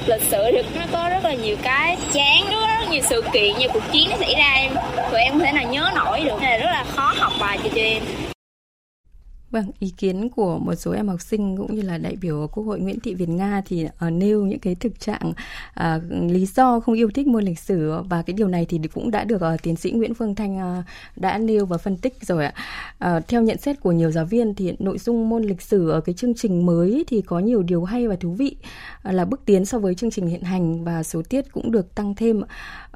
Lịch 0.07 0.23
sử 0.23 0.43
thì 0.53 0.63
nó 0.79 0.85
có 0.93 1.09
rất 1.09 1.25
là 1.25 1.35
nhiều 1.35 1.57
cái 1.63 1.97
chán, 2.13 2.43
rất, 2.51 2.57
rất 2.81 2.91
nhiều 2.91 3.03
sự 3.03 3.23
kiện, 3.33 3.59
nhiều 3.59 3.71
cuộc 3.75 3.83
chiến 3.93 4.09
nó 4.11 4.17
xảy 4.17 4.35
ra 4.39 4.53
em. 4.55 4.73
Tụi 5.11 5.21
em 5.21 5.33
không 5.33 5.41
thể 5.41 5.53
nào 5.53 5.65
nhớ 5.71 5.91
nổi 5.95 6.21
được, 6.21 6.37
nên 6.41 6.51
là 6.51 6.57
rất 6.57 6.71
là 6.71 6.85
khó 6.97 7.13
học 7.19 7.33
bài 7.41 7.59
cho 7.63 7.69
tụi 7.69 7.81
em. 7.81 8.03
Vâng, 9.51 9.71
ý 9.79 9.93
kiến 9.97 10.29
của 10.29 10.59
một 10.59 10.75
số 10.75 10.93
em 10.93 11.09
học 11.09 11.21
sinh 11.21 11.57
cũng 11.57 11.75
như 11.75 11.83
là 11.83 11.99
đại 11.99 12.17
biểu 12.21 12.49
Quốc 12.53 12.65
hội 12.65 12.81
Nguyễn 12.81 13.01
Thị 13.01 13.15
Việt 13.15 13.29
Nga 13.29 13.63
thì 13.67 13.85
uh, 13.85 14.13
nêu 14.13 14.47
những 14.47 14.59
cái 14.59 14.75
thực 14.75 15.01
trạng 15.01 15.33
uh, 15.81 15.85
lý 16.31 16.47
do 16.47 16.81
không 16.81 16.95
yêu 16.95 17.11
thích 17.15 17.27
môn 17.27 17.45
lịch 17.45 17.59
sử 17.59 17.93
và 18.09 18.23
cái 18.23 18.35
điều 18.35 18.49
này 18.49 18.67
thì 18.69 18.81
cũng 18.95 19.11
đã 19.11 19.25
được 19.25 19.43
uh, 19.55 19.63
tiến 19.63 19.77
sĩ 19.77 19.91
Nguyễn 19.91 20.15
Phương 20.15 20.35
Thanh 20.35 20.79
uh, 20.79 20.85
đã 21.17 21.39
nêu 21.39 21.67
và 21.67 21.79
phân 21.79 21.97
tích 21.97 22.15
rồi 22.23 22.45
ạ. 22.45 22.53
Uh, 23.17 23.29
theo 23.29 23.43
nhận 23.43 23.59
xét 23.59 23.81
của 23.81 23.93
nhiều 23.93 24.11
giáo 24.11 24.25
viên 24.25 24.55
thì 24.55 24.73
nội 24.79 24.99
dung 24.99 25.29
môn 25.29 25.43
lịch 25.43 25.63
sử 25.63 25.91
ở 25.91 26.01
cái 26.01 26.15
chương 26.15 26.35
trình 26.35 26.67
mới 26.67 27.05
thì 27.09 27.23
có 27.23 27.39
nhiều 27.39 27.63
điều 27.63 27.85
hay 27.85 28.09
và 28.09 28.17
thú 28.17 28.33
vị 28.33 28.57
uh, 29.09 29.15
là 29.15 29.25
bước 29.25 29.41
tiến 29.45 29.65
so 29.65 29.79
với 29.79 29.95
chương 29.95 30.11
trình 30.11 30.27
hiện 30.27 30.43
hành 30.43 30.85
và 30.85 31.03
số 31.03 31.23
tiết 31.29 31.53
cũng 31.53 31.73
được 31.73 31.95
tăng 31.95 32.15
thêm. 32.15 32.43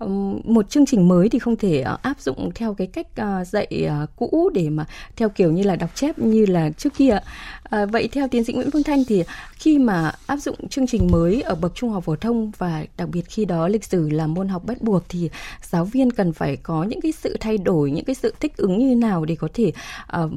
Uh, 0.05 0.11
một 0.47 0.71
chương 0.71 0.87
trình 0.87 1.09
mới 1.09 1.29
thì 1.29 1.39
không 1.39 1.57
thể 1.57 1.85
uh, 1.95 2.03
áp 2.03 2.21
dụng 2.21 2.51
theo 2.55 2.75
cái 2.75 2.87
cách 2.87 3.07
uh, 3.21 3.47
dạy 3.47 3.89
uh, 4.03 4.11
cũ 4.17 4.51
để 4.55 4.71
mà 4.71 4.87
theo 5.17 5.29
kiểu 5.29 5.53
như 5.53 5.63
là 5.63 5.77
đọc 5.77 5.91
chép 5.95 6.19
như 6.19 6.42
như 6.43 6.53
là 6.53 6.71
trước 6.71 6.95
kia. 6.97 7.19
À, 7.63 7.87
vậy 7.87 8.09
theo 8.13 8.29
tiến 8.29 8.45
sĩ 8.45 8.53
Nguyễn 8.53 8.71
Phương 8.71 8.83
Thanh 8.83 9.05
thì 9.05 9.25
khi 9.53 9.79
mà 9.79 10.13
áp 10.27 10.37
dụng 10.37 10.69
chương 10.69 10.87
trình 10.87 11.09
mới 11.11 11.43
ở 11.43 11.55
bậc 11.55 11.75
trung 11.75 11.91
học 11.91 12.05
phổ 12.05 12.17
thông 12.17 12.51
và 12.59 12.85
đặc 12.97 13.09
biệt 13.09 13.23
khi 13.29 13.45
đó 13.45 13.69
lịch 13.69 13.85
sử 13.85 14.09
là 14.11 14.27
môn 14.27 14.49
học 14.49 14.65
bắt 14.65 14.83
buộc 14.83 15.03
thì 15.09 15.31
giáo 15.63 15.85
viên 15.85 16.11
cần 16.11 16.33
phải 16.33 16.57
có 16.57 16.85
những 16.85 17.01
cái 17.01 17.13
sự 17.13 17.37
thay 17.41 17.59
đổi, 17.59 17.91
những 17.91 18.05
cái 18.05 18.15
sự 18.15 18.35
thích 18.41 18.57
ứng 18.57 18.79
như 18.79 18.97
nào 18.97 19.25
để 19.25 19.37
có 19.37 19.49
thể 19.55 19.73
uh, 20.23 20.31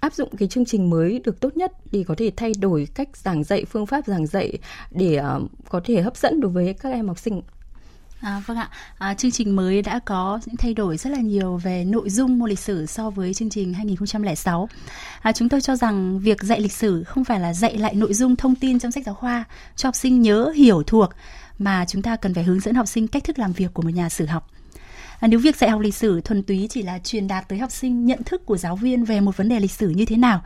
áp 0.00 0.14
dụng 0.14 0.28
cái 0.38 0.48
chương 0.48 0.64
trình 0.64 0.90
mới 0.90 1.20
được 1.24 1.40
tốt 1.40 1.56
nhất 1.56 1.72
thì 1.92 2.04
có 2.04 2.14
thể 2.18 2.30
thay 2.36 2.52
đổi 2.60 2.88
cách 2.94 3.16
giảng 3.16 3.44
dạy 3.44 3.64
phương 3.64 3.86
pháp 3.86 4.06
giảng 4.06 4.26
dạy 4.26 4.58
để 4.90 5.20
uh, 5.36 5.50
có 5.68 5.80
thể 5.84 6.00
hấp 6.00 6.16
dẫn 6.16 6.40
đối 6.40 6.50
với 6.50 6.74
các 6.74 6.92
em 6.92 7.08
học 7.08 7.18
sinh 7.18 7.42
À, 8.20 8.42
vâng 8.46 8.56
ạ, 8.56 8.70
à, 8.98 9.14
chương 9.14 9.30
trình 9.30 9.56
mới 9.56 9.82
đã 9.82 10.00
có 10.04 10.40
những 10.46 10.56
thay 10.56 10.74
đổi 10.74 10.96
rất 10.96 11.10
là 11.10 11.18
nhiều 11.18 11.56
về 11.56 11.84
nội 11.84 12.10
dung 12.10 12.38
môn 12.38 12.50
lịch 12.50 12.58
sử 12.58 12.86
so 12.86 13.10
với 13.10 13.34
chương 13.34 13.50
trình 13.50 13.74
2006. 13.74 14.68
À, 15.22 15.32
chúng 15.32 15.48
tôi 15.48 15.60
cho 15.60 15.76
rằng 15.76 16.18
việc 16.18 16.42
dạy 16.42 16.60
lịch 16.60 16.72
sử 16.72 17.04
không 17.04 17.24
phải 17.24 17.40
là 17.40 17.54
dạy 17.54 17.78
lại 17.78 17.94
nội 17.94 18.14
dung 18.14 18.36
thông 18.36 18.54
tin 18.54 18.78
trong 18.78 18.92
sách 18.92 19.04
giáo 19.06 19.14
khoa 19.14 19.44
cho 19.76 19.86
học 19.86 19.96
sinh 19.96 20.22
nhớ 20.22 20.52
hiểu 20.56 20.82
thuộc 20.82 21.10
mà 21.58 21.84
chúng 21.88 22.02
ta 22.02 22.16
cần 22.16 22.34
phải 22.34 22.44
hướng 22.44 22.60
dẫn 22.60 22.74
học 22.74 22.88
sinh 22.88 23.08
cách 23.08 23.24
thức 23.24 23.38
làm 23.38 23.52
việc 23.52 23.74
của 23.74 23.82
một 23.82 23.90
nhà 23.94 24.08
sử 24.08 24.26
học. 24.26 24.50
À, 25.20 25.28
nếu 25.28 25.40
việc 25.40 25.56
dạy 25.56 25.70
học 25.70 25.80
lịch 25.80 25.94
sử 25.94 26.20
thuần 26.20 26.42
túy 26.42 26.66
chỉ 26.70 26.82
là 26.82 26.98
truyền 26.98 27.28
đạt 27.28 27.48
tới 27.48 27.58
học 27.58 27.70
sinh 27.70 28.06
nhận 28.06 28.22
thức 28.22 28.46
của 28.46 28.56
giáo 28.56 28.76
viên 28.76 29.04
về 29.04 29.20
một 29.20 29.36
vấn 29.36 29.48
đề 29.48 29.60
lịch 29.60 29.72
sử 29.72 29.88
như 29.88 30.04
thế 30.04 30.16
nào 30.16 30.42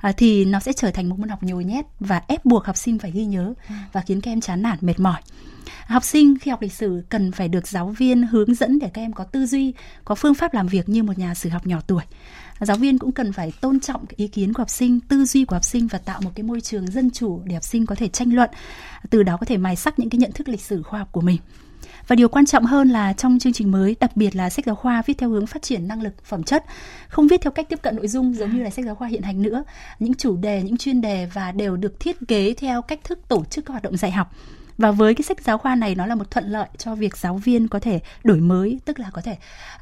à, 0.00 0.12
thì 0.12 0.44
nó 0.44 0.60
sẽ 0.60 0.72
trở 0.72 0.90
thành 0.90 1.08
một 1.08 1.18
môn 1.18 1.28
học 1.28 1.42
nhồi 1.42 1.64
nhét 1.64 1.84
và 2.00 2.22
ép 2.28 2.44
buộc 2.44 2.64
học 2.64 2.76
sinh 2.76 2.98
phải 2.98 3.10
ghi 3.10 3.24
nhớ 3.24 3.54
ừ. 3.68 3.74
và 3.92 4.00
khiến 4.00 4.20
các 4.20 4.30
em 4.30 4.40
chán 4.40 4.62
nản 4.62 4.78
mệt 4.80 5.00
mỏi. 5.00 5.20
Học 5.86 6.04
sinh 6.04 6.38
khi 6.38 6.50
học 6.50 6.62
lịch 6.62 6.72
sử 6.72 7.02
cần 7.08 7.32
phải 7.32 7.48
được 7.48 7.68
giáo 7.68 7.88
viên 7.88 8.22
hướng 8.22 8.54
dẫn 8.54 8.78
để 8.78 8.90
các 8.94 9.02
em 9.02 9.12
có 9.12 9.24
tư 9.24 9.46
duy 9.46 9.72
có 10.04 10.14
phương 10.14 10.34
pháp 10.34 10.54
làm 10.54 10.66
việc 10.66 10.88
như 10.88 11.02
một 11.02 11.18
nhà 11.18 11.34
sử 11.34 11.48
học 11.48 11.66
nhỏ 11.66 11.80
tuổi. 11.86 12.02
Giáo 12.60 12.76
viên 12.76 12.98
cũng 12.98 13.12
cần 13.12 13.32
phải 13.32 13.52
tôn 13.60 13.80
trọng 13.80 14.04
ý 14.16 14.28
kiến 14.28 14.52
của 14.52 14.60
học 14.60 14.70
sinh 14.70 15.00
tư 15.00 15.24
duy 15.24 15.44
của 15.44 15.56
học 15.56 15.64
sinh 15.64 15.86
và 15.86 15.98
tạo 15.98 16.20
một 16.24 16.30
cái 16.34 16.42
môi 16.44 16.60
trường 16.60 16.90
dân 16.90 17.10
chủ 17.10 17.42
để 17.44 17.54
học 17.54 17.64
sinh 17.64 17.86
có 17.86 17.94
thể 17.94 18.08
tranh 18.08 18.34
luận 18.34 18.50
từ 19.10 19.22
đó 19.22 19.36
có 19.36 19.46
thể 19.46 19.56
mài 19.56 19.76
sắc 19.76 19.98
những 19.98 20.10
cái 20.10 20.18
nhận 20.18 20.32
thức 20.32 20.48
lịch 20.48 20.60
sử 20.60 20.82
khoa 20.82 20.98
học 20.98 21.08
của 21.12 21.20
mình 21.20 21.38
và 22.06 22.16
điều 22.16 22.28
quan 22.28 22.46
trọng 22.46 22.64
hơn 22.64 22.88
là 22.88 23.12
trong 23.12 23.38
chương 23.38 23.52
trình 23.52 23.70
mới, 23.70 23.96
đặc 24.00 24.16
biệt 24.16 24.36
là 24.36 24.50
sách 24.50 24.66
giáo 24.66 24.74
khoa 24.74 25.02
viết 25.06 25.18
theo 25.18 25.30
hướng 25.30 25.46
phát 25.46 25.62
triển 25.62 25.88
năng 25.88 26.02
lực 26.02 26.24
phẩm 26.24 26.42
chất, 26.42 26.64
không 27.08 27.28
viết 27.28 27.40
theo 27.40 27.50
cách 27.50 27.68
tiếp 27.68 27.82
cận 27.82 27.96
nội 27.96 28.08
dung 28.08 28.34
giống 28.34 28.56
như 28.56 28.62
là 28.62 28.70
sách 28.70 28.84
giáo 28.84 28.94
khoa 28.94 29.08
hiện 29.08 29.22
hành 29.22 29.42
nữa. 29.42 29.64
Những 29.98 30.14
chủ 30.14 30.36
đề, 30.36 30.62
những 30.62 30.76
chuyên 30.76 31.00
đề 31.00 31.26
và 31.32 31.52
đều 31.52 31.76
được 31.76 32.00
thiết 32.00 32.16
kế 32.28 32.54
theo 32.54 32.82
cách 32.82 33.00
thức 33.04 33.18
tổ 33.28 33.44
chức 33.44 33.66
các 33.66 33.72
hoạt 33.72 33.82
động 33.82 33.96
dạy 33.96 34.10
học 34.10 34.32
và 34.80 34.90
với 34.90 35.14
cái 35.14 35.22
sách 35.22 35.40
giáo 35.40 35.58
khoa 35.58 35.74
này 35.74 35.94
nó 35.94 36.06
là 36.06 36.14
một 36.14 36.30
thuận 36.30 36.44
lợi 36.44 36.68
cho 36.78 36.94
việc 36.94 37.16
giáo 37.16 37.36
viên 37.36 37.68
có 37.68 37.78
thể 37.78 38.00
đổi 38.24 38.40
mới 38.40 38.80
tức 38.84 38.98
là 39.00 39.10
có 39.12 39.22
thể 39.22 39.36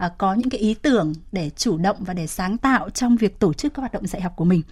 uh, 0.07 0.12
có 0.18 0.35
những 0.35 0.50
cái 0.50 0.61
ý 0.61 0.74
tưởng 0.74 1.12
để 1.33 1.50
chủ 1.57 1.78
động 1.78 1.96
và 2.00 2.14
để 2.14 2.26
sáng 2.26 2.59
tạo 2.59 2.90
trong 2.90 3.16
việc 3.16 3.38
tổ 3.38 3.52
chức 3.52 3.74
các 3.74 3.81
hoạt 3.81 3.92
động 3.92 4.07
dạy 4.07 4.22
học 4.22 4.33
của 4.37 4.44
mình 4.44 4.62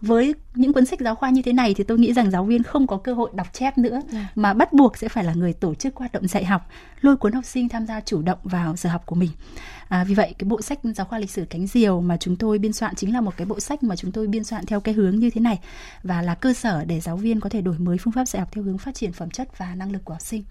với 0.00 0.34
những 0.54 0.72
cuốn 0.72 0.86
sách 0.86 1.00
giáo 1.00 1.14
khoa 1.14 1.30
như 1.30 1.42
thế 1.42 1.52
này 1.52 1.74
thì 1.74 1.84
tôi 1.84 1.98
nghĩ 1.98 2.12
rằng 2.12 2.30
giáo 2.30 2.44
viên 2.44 2.62
không 2.62 2.86
có 2.86 2.96
cơ 2.96 3.14
hội 3.14 3.30
đọc 3.34 3.46
chép 3.52 3.78
nữa 3.78 3.90
yeah. 3.90 4.04
Dạ. 4.12 4.28
mà 4.34 4.54
bắt 4.54 4.72
buộc 4.72 4.96
sẽ 4.96 5.08
phải 5.08 5.24
là 5.24 5.34
người 5.34 5.52
tổ 5.52 5.74
chức 5.74 5.96
hoạt 5.96 6.12
động 6.12 6.28
dạy 6.28 6.44
học 6.44 6.68
lôi 7.00 7.16
cuốn 7.16 7.32
học 7.32 7.44
sinh 7.44 7.68
tham 7.68 7.86
gia 7.86 8.00
chủ 8.00 8.22
động 8.22 8.38
vào 8.42 8.76
giờ 8.76 8.90
học 8.90 9.06
của 9.06 9.16
mình 9.16 9.30
à, 9.88 10.04
vì 10.04 10.14
vậy 10.14 10.34
cái 10.38 10.48
bộ 10.48 10.62
sách 10.62 10.78
giáo 10.94 11.06
khoa 11.06 11.18
lịch 11.18 11.30
sử 11.30 11.44
cánh 11.50 11.66
diều 11.66 12.00
mà 12.00 12.16
chúng 12.16 12.36
tôi 12.36 12.58
biên 12.58 12.72
soạn 12.72 12.94
chính 12.94 13.14
là 13.14 13.20
một 13.20 13.36
cái 13.36 13.46
bộ 13.46 13.60
sách 13.60 13.82
mà 13.82 13.96
chúng 13.96 14.12
tôi 14.12 14.26
biên 14.26 14.44
soạn 14.44 14.66
theo 14.66 14.80
cái 14.80 14.94
hướng 14.94 15.16
như 15.18 15.30
thế 15.30 15.40
này 15.40 15.58
và 16.02 16.22
là 16.22 16.34
cơ 16.34 16.52
sở 16.52 16.84
để 16.84 17.00
giáo 17.00 17.16
viên 17.16 17.40
có 17.40 17.48
thể 17.48 17.60
đổi 17.60 17.78
mới 17.78 17.98
phương 17.98 18.12
pháp 18.12 18.28
dạy 18.28 18.40
học 18.40 18.48
theo 18.52 18.64
hướng 18.64 18.78
phát 18.78 18.94
triển 18.94 19.12
phẩm 19.12 19.30
chất 19.30 19.58
và 19.58 19.74
năng 19.74 19.92
lực 19.92 20.04
của 20.04 20.12
học 20.12 20.22
sinh 20.22 20.42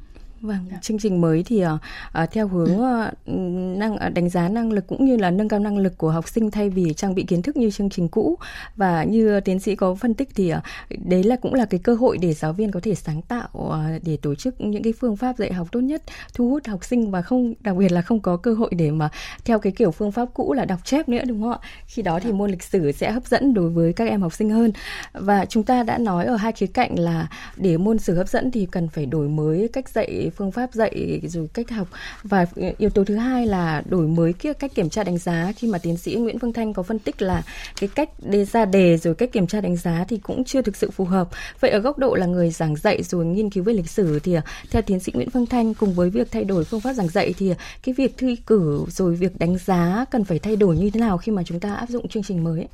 Vâng, 0.41 0.65
dạ. 0.71 0.77
chương 0.81 0.99
trình 0.99 1.21
mới 1.21 1.43
thì 1.43 1.63
uh, 1.65 2.31
theo 2.31 2.47
hướng 2.47 2.81
uh, 2.81 3.37
năng 3.77 3.93
uh, 3.93 4.13
đánh 4.13 4.29
giá 4.29 4.49
năng 4.49 4.71
lực 4.71 4.87
cũng 4.87 5.05
như 5.05 5.17
là 5.17 5.31
nâng 5.31 5.49
cao 5.49 5.59
năng 5.59 5.77
lực 5.77 5.97
của 5.97 6.11
học 6.11 6.27
sinh 6.27 6.51
thay 6.51 6.69
vì 6.69 6.93
trang 6.93 7.15
bị 7.15 7.23
kiến 7.23 7.41
thức 7.41 7.57
như 7.57 7.71
chương 7.71 7.89
trình 7.89 8.07
cũ 8.07 8.37
và 8.75 9.03
như 9.03 9.39
tiến 9.39 9.59
sĩ 9.59 9.75
có 9.75 9.95
phân 9.95 10.13
tích 10.13 10.29
thì 10.35 10.53
uh, 10.53 10.59
đấy 11.05 11.23
là 11.23 11.35
cũng 11.35 11.53
là 11.53 11.65
cái 11.65 11.79
cơ 11.83 11.93
hội 11.93 12.17
để 12.17 12.33
giáo 12.33 12.53
viên 12.53 12.71
có 12.71 12.79
thể 12.83 12.95
sáng 12.95 13.21
tạo 13.21 13.47
uh, 13.57 14.03
để 14.03 14.17
tổ 14.17 14.35
chức 14.35 14.61
những 14.61 14.83
cái 14.83 14.93
phương 14.99 15.17
pháp 15.17 15.37
dạy 15.37 15.53
học 15.53 15.67
tốt 15.71 15.79
nhất 15.79 16.03
thu 16.33 16.49
hút 16.49 16.67
học 16.67 16.85
sinh 16.85 17.11
và 17.11 17.21
không 17.21 17.53
đặc 17.59 17.75
biệt 17.75 17.91
là 17.91 18.01
không 18.01 18.19
có 18.19 18.37
cơ 18.37 18.53
hội 18.53 18.69
để 18.73 18.91
mà 18.91 19.09
theo 19.45 19.59
cái 19.59 19.71
kiểu 19.71 19.91
phương 19.91 20.11
pháp 20.11 20.29
cũ 20.33 20.53
là 20.53 20.65
đọc 20.65 20.79
chép 20.83 21.09
nữa 21.09 21.21
đúng 21.27 21.41
không 21.41 21.51
ạ? 21.51 21.59
Khi 21.85 22.01
đó 22.01 22.19
thì 22.19 22.29
dạ. 22.29 22.35
môn 22.35 22.51
lịch 22.51 22.63
sử 22.63 22.91
sẽ 22.91 23.11
hấp 23.11 23.25
dẫn 23.25 23.53
đối 23.53 23.69
với 23.69 23.93
các 23.93 24.07
em 24.07 24.21
học 24.21 24.33
sinh 24.33 24.49
hơn 24.49 24.71
và 25.13 25.45
chúng 25.45 25.63
ta 25.63 25.83
đã 25.83 25.97
nói 25.97 26.25
ở 26.25 26.35
hai 26.35 26.51
khía 26.51 26.67
cạnh 26.67 26.99
là 26.99 27.27
để 27.55 27.77
môn 27.77 27.99
sử 27.99 28.15
hấp 28.15 28.29
dẫn 28.29 28.51
thì 28.51 28.67
cần 28.71 28.87
phải 28.87 29.05
đổi 29.05 29.27
mới 29.27 29.69
cách 29.73 29.89
dạy 29.89 30.28
phương 30.29 30.51
pháp 30.51 30.73
dạy 30.73 31.21
rồi 31.23 31.47
cách 31.53 31.69
học. 31.69 31.87
Và 32.23 32.45
yếu 32.77 32.89
tố 32.89 33.03
thứ 33.03 33.15
hai 33.15 33.47
là 33.47 33.83
đổi 33.89 34.07
mới 34.07 34.33
kia 34.33 34.53
cách 34.53 34.75
kiểm 34.75 34.89
tra 34.89 35.03
đánh 35.03 35.17
giá. 35.17 35.53
Khi 35.55 35.67
mà 35.67 35.77
tiến 35.77 35.97
sĩ 35.97 36.15
Nguyễn 36.15 36.39
Phương 36.39 36.53
Thanh 36.53 36.73
có 36.73 36.83
phân 36.83 36.99
tích 36.99 37.21
là 37.21 37.43
cái 37.79 37.89
cách 37.95 38.09
đề 38.23 38.45
ra 38.45 38.65
đề 38.65 38.97
rồi 38.97 39.15
cách 39.15 39.31
kiểm 39.31 39.47
tra 39.47 39.61
đánh 39.61 39.75
giá 39.75 40.05
thì 40.07 40.17
cũng 40.17 40.43
chưa 40.43 40.61
thực 40.61 40.75
sự 40.75 40.91
phù 40.91 41.05
hợp. 41.05 41.29
Vậy 41.59 41.71
ở 41.71 41.79
góc 41.79 41.97
độ 41.97 42.15
là 42.15 42.25
người 42.25 42.51
giảng 42.51 42.75
dạy 42.75 43.03
rồi 43.03 43.25
nghiên 43.25 43.49
cứu 43.49 43.63
về 43.63 43.73
lịch 43.73 43.89
sử 43.89 44.19
thì, 44.19 44.35
theo 44.71 44.81
tiến 44.81 44.99
sĩ 44.99 45.11
Nguyễn 45.15 45.29
Phương 45.29 45.45
Thanh, 45.45 45.73
cùng 45.73 45.93
với 45.93 46.09
việc 46.09 46.31
thay 46.31 46.43
đổi 46.43 46.63
phương 46.63 46.81
pháp 46.81 46.93
giảng 46.93 47.07
dạy 47.07 47.33
thì 47.37 47.53
cái 47.83 47.95
việc 47.97 48.13
thi 48.17 48.35
cử 48.35 48.85
rồi 48.89 49.15
việc 49.15 49.39
đánh 49.39 49.57
giá 49.65 50.05
cần 50.11 50.23
phải 50.23 50.39
thay 50.39 50.55
đổi 50.55 50.77
như 50.77 50.89
thế 50.89 50.99
nào 50.99 51.17
khi 51.17 51.31
mà 51.31 51.43
chúng 51.45 51.59
ta 51.59 51.75
áp 51.75 51.89
dụng 51.89 52.07
chương 52.07 52.23
trình 52.23 52.43
mới? 52.43 52.67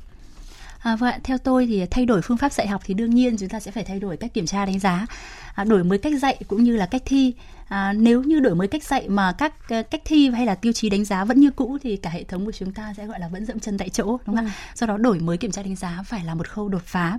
À, 0.86 0.96
vâng, 0.96 1.14
theo 1.24 1.38
tôi 1.38 1.66
thì 1.66 1.86
thay 1.90 2.06
đổi 2.06 2.22
phương 2.22 2.36
pháp 2.36 2.52
dạy 2.52 2.66
học 2.66 2.82
thì 2.84 2.94
đương 2.94 3.10
nhiên 3.10 3.36
chúng 3.36 3.48
ta 3.48 3.60
sẽ 3.60 3.70
phải 3.70 3.84
thay 3.84 4.00
đổi 4.00 4.16
cách 4.16 4.34
kiểm 4.34 4.46
tra 4.46 4.66
đánh 4.66 4.78
giá, 4.78 5.06
à, 5.54 5.64
đổi 5.64 5.84
mới 5.84 5.98
cách 5.98 6.12
dạy 6.22 6.36
cũng 6.48 6.62
như 6.62 6.76
là 6.76 6.86
cách 6.86 7.02
thi. 7.04 7.34
À, 7.68 7.92
nếu 7.92 8.22
như 8.22 8.40
đổi 8.40 8.54
mới 8.54 8.68
cách 8.68 8.84
dạy 8.84 9.08
mà 9.08 9.32
các 9.32 9.52
uh, 9.78 9.90
cách 9.90 10.00
thi 10.04 10.30
hay 10.30 10.46
là 10.46 10.54
tiêu 10.54 10.72
chí 10.72 10.90
đánh 10.90 11.04
giá 11.04 11.24
vẫn 11.24 11.40
như 11.40 11.50
cũ 11.50 11.78
thì 11.82 11.96
cả 11.96 12.10
hệ 12.10 12.24
thống 12.24 12.46
của 12.46 12.52
chúng 12.52 12.72
ta 12.72 12.94
sẽ 12.96 13.06
gọi 13.06 13.20
là 13.20 13.28
vẫn 13.28 13.44
dậm 13.44 13.60
chân 13.60 13.78
tại 13.78 13.88
chỗ, 13.88 14.18
đúng 14.26 14.36
không? 14.36 14.44
Ừ. 14.44 14.50
Do 14.74 14.86
đó 14.86 14.96
đổi 14.96 15.18
mới 15.18 15.36
kiểm 15.36 15.50
tra 15.50 15.62
đánh 15.62 15.76
giá 15.76 16.02
phải 16.06 16.24
là 16.24 16.34
một 16.34 16.48
khâu 16.48 16.68
đột 16.68 16.82
phá. 16.84 17.18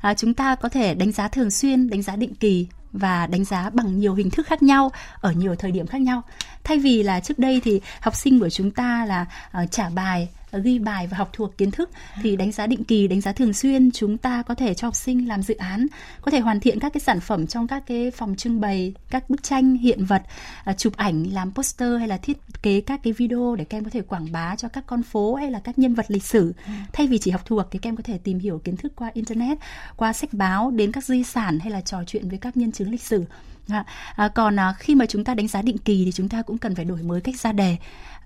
À, 0.00 0.14
chúng 0.14 0.34
ta 0.34 0.54
có 0.54 0.68
thể 0.68 0.94
đánh 0.94 1.12
giá 1.12 1.28
thường 1.28 1.50
xuyên, 1.50 1.90
đánh 1.90 2.02
giá 2.02 2.16
định 2.16 2.34
kỳ 2.34 2.66
và 2.92 3.26
đánh 3.26 3.44
giá 3.44 3.70
bằng 3.70 3.98
nhiều 3.98 4.14
hình 4.14 4.30
thức 4.30 4.46
khác 4.46 4.62
nhau 4.62 4.90
ở 5.20 5.32
nhiều 5.32 5.54
thời 5.56 5.72
điểm 5.72 5.86
khác 5.86 6.00
nhau 6.00 6.22
thay 6.64 6.78
vì 6.78 7.02
là 7.02 7.20
trước 7.20 7.38
đây 7.38 7.60
thì 7.64 7.80
học 8.00 8.14
sinh 8.16 8.40
của 8.40 8.50
chúng 8.50 8.70
ta 8.70 9.04
là 9.04 9.26
uh, 9.62 9.70
trả 9.70 9.90
bài 9.90 10.28
ghi 10.58 10.78
bài 10.78 11.06
và 11.06 11.16
học 11.16 11.30
thuộc 11.32 11.58
kiến 11.58 11.70
thức 11.70 11.90
thì 12.22 12.36
đánh 12.36 12.52
giá 12.52 12.66
định 12.66 12.84
kỳ 12.84 13.08
đánh 13.08 13.20
giá 13.20 13.32
thường 13.32 13.52
xuyên 13.52 13.90
chúng 13.90 14.18
ta 14.18 14.42
có 14.42 14.54
thể 14.54 14.74
cho 14.74 14.86
học 14.86 14.96
sinh 14.96 15.28
làm 15.28 15.42
dự 15.42 15.54
án 15.54 15.86
có 16.20 16.30
thể 16.30 16.40
hoàn 16.40 16.60
thiện 16.60 16.80
các 16.80 16.92
cái 16.92 17.00
sản 17.00 17.20
phẩm 17.20 17.46
trong 17.46 17.66
các 17.66 17.82
cái 17.86 18.10
phòng 18.10 18.36
trưng 18.36 18.60
bày 18.60 18.94
các 19.10 19.30
bức 19.30 19.42
tranh 19.42 19.74
hiện 19.74 20.04
vật 20.04 20.22
uh, 20.70 20.78
chụp 20.78 20.96
ảnh 20.96 21.26
làm 21.32 21.52
poster 21.54 21.98
hay 21.98 22.08
là 22.08 22.16
thiết 22.16 22.38
kế 22.62 22.80
các 22.80 23.00
cái 23.02 23.12
video 23.12 23.56
để 23.56 23.64
các 23.64 23.78
em 23.78 23.84
có 23.84 23.90
thể 23.90 24.00
quảng 24.00 24.32
bá 24.32 24.56
cho 24.56 24.68
các 24.68 24.84
con 24.86 25.02
phố 25.02 25.34
hay 25.34 25.50
là 25.50 25.58
các 25.58 25.78
nhân 25.78 25.94
vật 25.94 26.06
lịch 26.08 26.24
sử. 26.24 26.54
Thay 26.92 27.06
vì 27.06 27.18
chỉ 27.18 27.30
học 27.30 27.42
thuộc 27.44 27.66
thì 27.70 27.78
các 27.78 27.88
em 27.88 27.96
có 27.96 28.02
thể 28.02 28.18
tìm 28.18 28.38
hiểu 28.38 28.58
kiến 28.58 28.76
thức 28.76 28.92
qua 28.96 29.10
internet 29.14 29.58
qua 29.96 30.12
sách 30.12 30.32
báo 30.32 30.70
đến 30.70 30.92
các 30.92 31.04
di 31.04 31.22
sản 31.24 31.58
hay 31.58 31.70
là 31.70 31.80
trò 31.80 32.04
chuyện 32.06 32.28
với 32.28 32.38
các 32.38 32.56
nhân 32.56 32.72
chứng 32.72 32.90
lịch 32.90 33.02
sử. 33.02 33.24
À, 33.68 33.84
à, 34.16 34.28
còn 34.28 34.58
à, 34.58 34.74
khi 34.78 34.94
mà 34.94 35.06
chúng 35.06 35.24
ta 35.24 35.34
đánh 35.34 35.48
giá 35.48 35.62
định 35.62 35.78
kỳ 35.78 36.04
thì 36.04 36.12
chúng 36.12 36.28
ta 36.28 36.42
cũng 36.42 36.58
cần 36.58 36.74
phải 36.74 36.84
đổi 36.84 37.02
mới 37.02 37.20
cách 37.20 37.40
ra 37.40 37.52
đề 37.52 37.76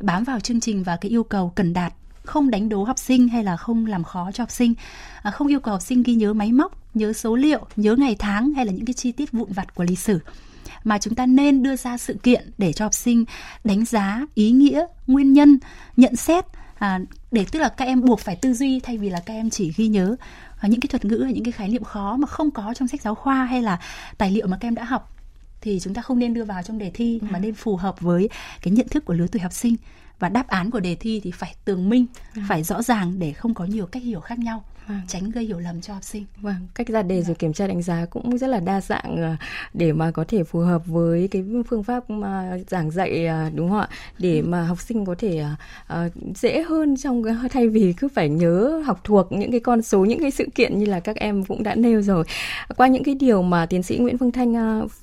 bám 0.00 0.24
vào 0.24 0.40
chương 0.40 0.60
trình 0.60 0.82
và 0.82 0.96
cái 0.96 1.10
yêu 1.10 1.24
cầu 1.24 1.52
cần 1.54 1.72
đạt 1.72 1.92
không 2.24 2.50
đánh 2.50 2.68
đố 2.68 2.84
học 2.84 2.98
sinh 2.98 3.28
hay 3.28 3.44
là 3.44 3.56
không 3.56 3.86
làm 3.86 4.04
khó 4.04 4.30
cho 4.32 4.42
học 4.42 4.50
sinh 4.50 4.74
à, 5.22 5.30
không 5.30 5.46
yêu 5.48 5.60
cầu 5.60 5.74
học 5.74 5.82
sinh 5.82 6.02
ghi 6.02 6.14
nhớ 6.14 6.32
máy 6.32 6.52
móc 6.52 6.84
nhớ 6.94 7.12
số 7.12 7.36
liệu 7.36 7.66
nhớ 7.76 7.96
ngày 7.98 8.16
tháng 8.18 8.52
hay 8.52 8.66
là 8.66 8.72
những 8.72 8.84
cái 8.84 8.94
chi 8.94 9.12
tiết 9.12 9.32
vụn 9.32 9.52
vặt 9.52 9.74
của 9.74 9.84
lịch 9.84 9.98
sử. 9.98 10.18
Mà 10.84 10.98
chúng 10.98 11.14
ta 11.14 11.26
nên 11.26 11.62
đưa 11.62 11.76
ra 11.76 11.96
sự 11.96 12.14
kiện 12.22 12.50
để 12.58 12.72
cho 12.72 12.84
học 12.84 12.94
sinh 12.94 13.24
đánh 13.64 13.84
giá 13.84 14.26
ý 14.34 14.50
nghĩa 14.50 14.86
nguyên 15.06 15.32
nhân 15.32 15.58
nhận 15.96 16.16
xét 16.16 16.44
à, 16.78 17.00
để 17.32 17.46
tức 17.52 17.60
là 17.60 17.68
các 17.68 17.84
em 17.84 18.00
buộc 18.00 18.20
phải 18.20 18.36
tư 18.36 18.54
duy 18.54 18.80
thay 18.80 18.98
vì 18.98 19.10
là 19.10 19.20
các 19.26 19.34
em 19.34 19.50
chỉ 19.50 19.72
ghi 19.76 19.88
nhớ 19.88 20.16
à, 20.60 20.68
những 20.68 20.80
cái 20.80 20.88
thuật 20.88 21.04
ngữ 21.04 21.18
hay 21.24 21.32
những 21.32 21.44
cái 21.44 21.52
khái 21.52 21.68
niệm 21.68 21.84
khó 21.84 22.16
mà 22.16 22.26
không 22.26 22.50
có 22.50 22.74
trong 22.74 22.88
sách 22.88 23.02
giáo 23.02 23.14
khoa 23.14 23.44
hay 23.44 23.62
là 23.62 23.80
tài 24.18 24.30
liệu 24.30 24.46
mà 24.46 24.56
các 24.60 24.68
em 24.68 24.74
đã 24.74 24.84
học. 24.84 25.10
Thì 25.60 25.80
chúng 25.80 25.94
ta 25.94 26.02
không 26.02 26.18
nên 26.18 26.34
đưa 26.34 26.44
vào 26.44 26.62
trong 26.62 26.78
đề 26.78 26.90
thi 26.94 27.20
mà 27.22 27.38
ừ. 27.38 27.42
nên 27.42 27.54
phù 27.54 27.76
hợp 27.76 28.00
với 28.00 28.28
cái 28.62 28.72
nhận 28.72 28.88
thức 28.88 29.04
của 29.04 29.14
lứa 29.14 29.26
tuổi 29.32 29.42
học 29.42 29.52
sinh 29.52 29.76
và 30.18 30.28
đáp 30.28 30.48
án 30.48 30.70
của 30.70 30.80
đề 30.80 30.94
thi 30.94 31.20
thì 31.24 31.30
phải 31.30 31.54
tường 31.64 31.88
minh, 31.88 32.06
ừ. 32.36 32.42
phải 32.48 32.62
rõ 32.62 32.82
ràng 32.82 33.18
để 33.18 33.32
không 33.32 33.54
có 33.54 33.64
nhiều 33.64 33.86
cách 33.86 34.02
hiểu 34.02 34.20
khác 34.20 34.38
nhau 34.38 34.64
vâng. 34.88 35.00
tránh 35.08 35.30
gây 35.30 35.44
hiểu 35.44 35.58
lầm 35.58 35.80
cho 35.80 35.94
học 35.94 36.04
sinh. 36.04 36.24
Vâng, 36.40 36.54
cách 36.74 36.88
ra 36.88 37.02
đề 37.02 37.16
vâng. 37.16 37.24
rồi 37.24 37.34
kiểm 37.34 37.52
tra 37.52 37.66
đánh 37.66 37.82
giá 37.82 38.06
cũng 38.10 38.38
rất 38.38 38.46
là 38.46 38.60
đa 38.60 38.80
dạng 38.80 39.16
ờ, 39.16 39.36
để 39.74 39.92
mà 39.92 40.10
có 40.10 40.24
thể 40.28 40.44
phù 40.44 40.58
hợp 40.60 40.86
với 40.86 41.28
cái 41.30 41.44
phương 41.68 41.82
pháp 41.82 42.10
mà 42.10 42.58
giảng 42.68 42.90
dạy 42.90 43.26
ờ, 43.26 43.50
đúng 43.54 43.68
không 43.68 43.80
ạ? 43.80 43.88
Để 44.18 44.38
ừ. 44.38 44.46
mà 44.46 44.62
học 44.62 44.80
sinh 44.80 45.04
có 45.04 45.14
thể 45.18 45.44
uh, 45.92 46.12
dễ 46.34 46.62
hơn 46.62 46.96
trong 46.96 47.22
thay 47.50 47.68
vì 47.68 47.92
cứ 47.92 48.08
phải 48.08 48.28
nhớ 48.28 48.82
học 48.86 49.00
thuộc 49.04 49.32
những 49.32 49.50
cái 49.50 49.60
con 49.60 49.82
số, 49.82 50.04
những 50.04 50.20
cái 50.20 50.30
sự 50.30 50.46
kiện 50.54 50.78
như 50.78 50.86
là 50.86 51.00
các 51.00 51.16
em 51.16 51.44
cũng 51.44 51.62
đã 51.62 51.74
nêu 51.74 52.02
rồi. 52.02 52.24
Qua 52.76 52.88
những 52.88 53.04
cái 53.04 53.14
điều 53.14 53.42
mà 53.42 53.66
tiến 53.66 53.82
sĩ 53.82 53.98
Nguyễn 53.98 54.18
Phương 54.18 54.32
Thanh 54.32 54.54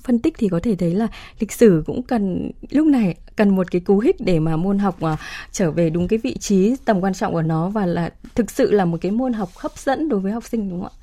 phân 0.02 0.18
tích 0.18 0.34
thì 0.38 0.48
có 0.48 0.60
thể 0.62 0.76
thấy 0.76 0.94
là 0.94 1.08
lịch 1.40 1.52
sử 1.52 1.82
cũng 1.86 2.02
cần 2.02 2.50
lúc 2.70 2.86
này 2.86 3.16
cần 3.36 3.56
một 3.56 3.70
cái 3.70 3.80
cú 3.80 3.98
hích 3.98 4.16
để 4.20 4.40
mà 4.40 4.56
môn 4.56 4.78
học 4.78 5.00
à, 5.00 5.16
trở 5.52 5.70
về 5.70 5.90
đúng 5.90 6.08
cái 6.08 6.18
vị 6.18 6.36
trí 6.40 6.76
tầm 6.84 7.00
quan 7.00 7.14
trọng 7.14 7.32
của 7.32 7.42
nó 7.42 7.68
và 7.68 7.86
là 7.86 8.10
thực 8.34 8.50
sự 8.50 8.70
là 8.70 8.84
một 8.84 8.98
cái 9.00 9.12
môn 9.12 9.32
học 9.32 9.48
hấp 9.56 9.78
dẫn 9.78 10.08
đối 10.08 10.20
với 10.20 10.32
học 10.32 10.44
sinh, 10.44 10.70
đúng 10.70 10.82
không 10.82 10.92
ạ? 10.92 11.02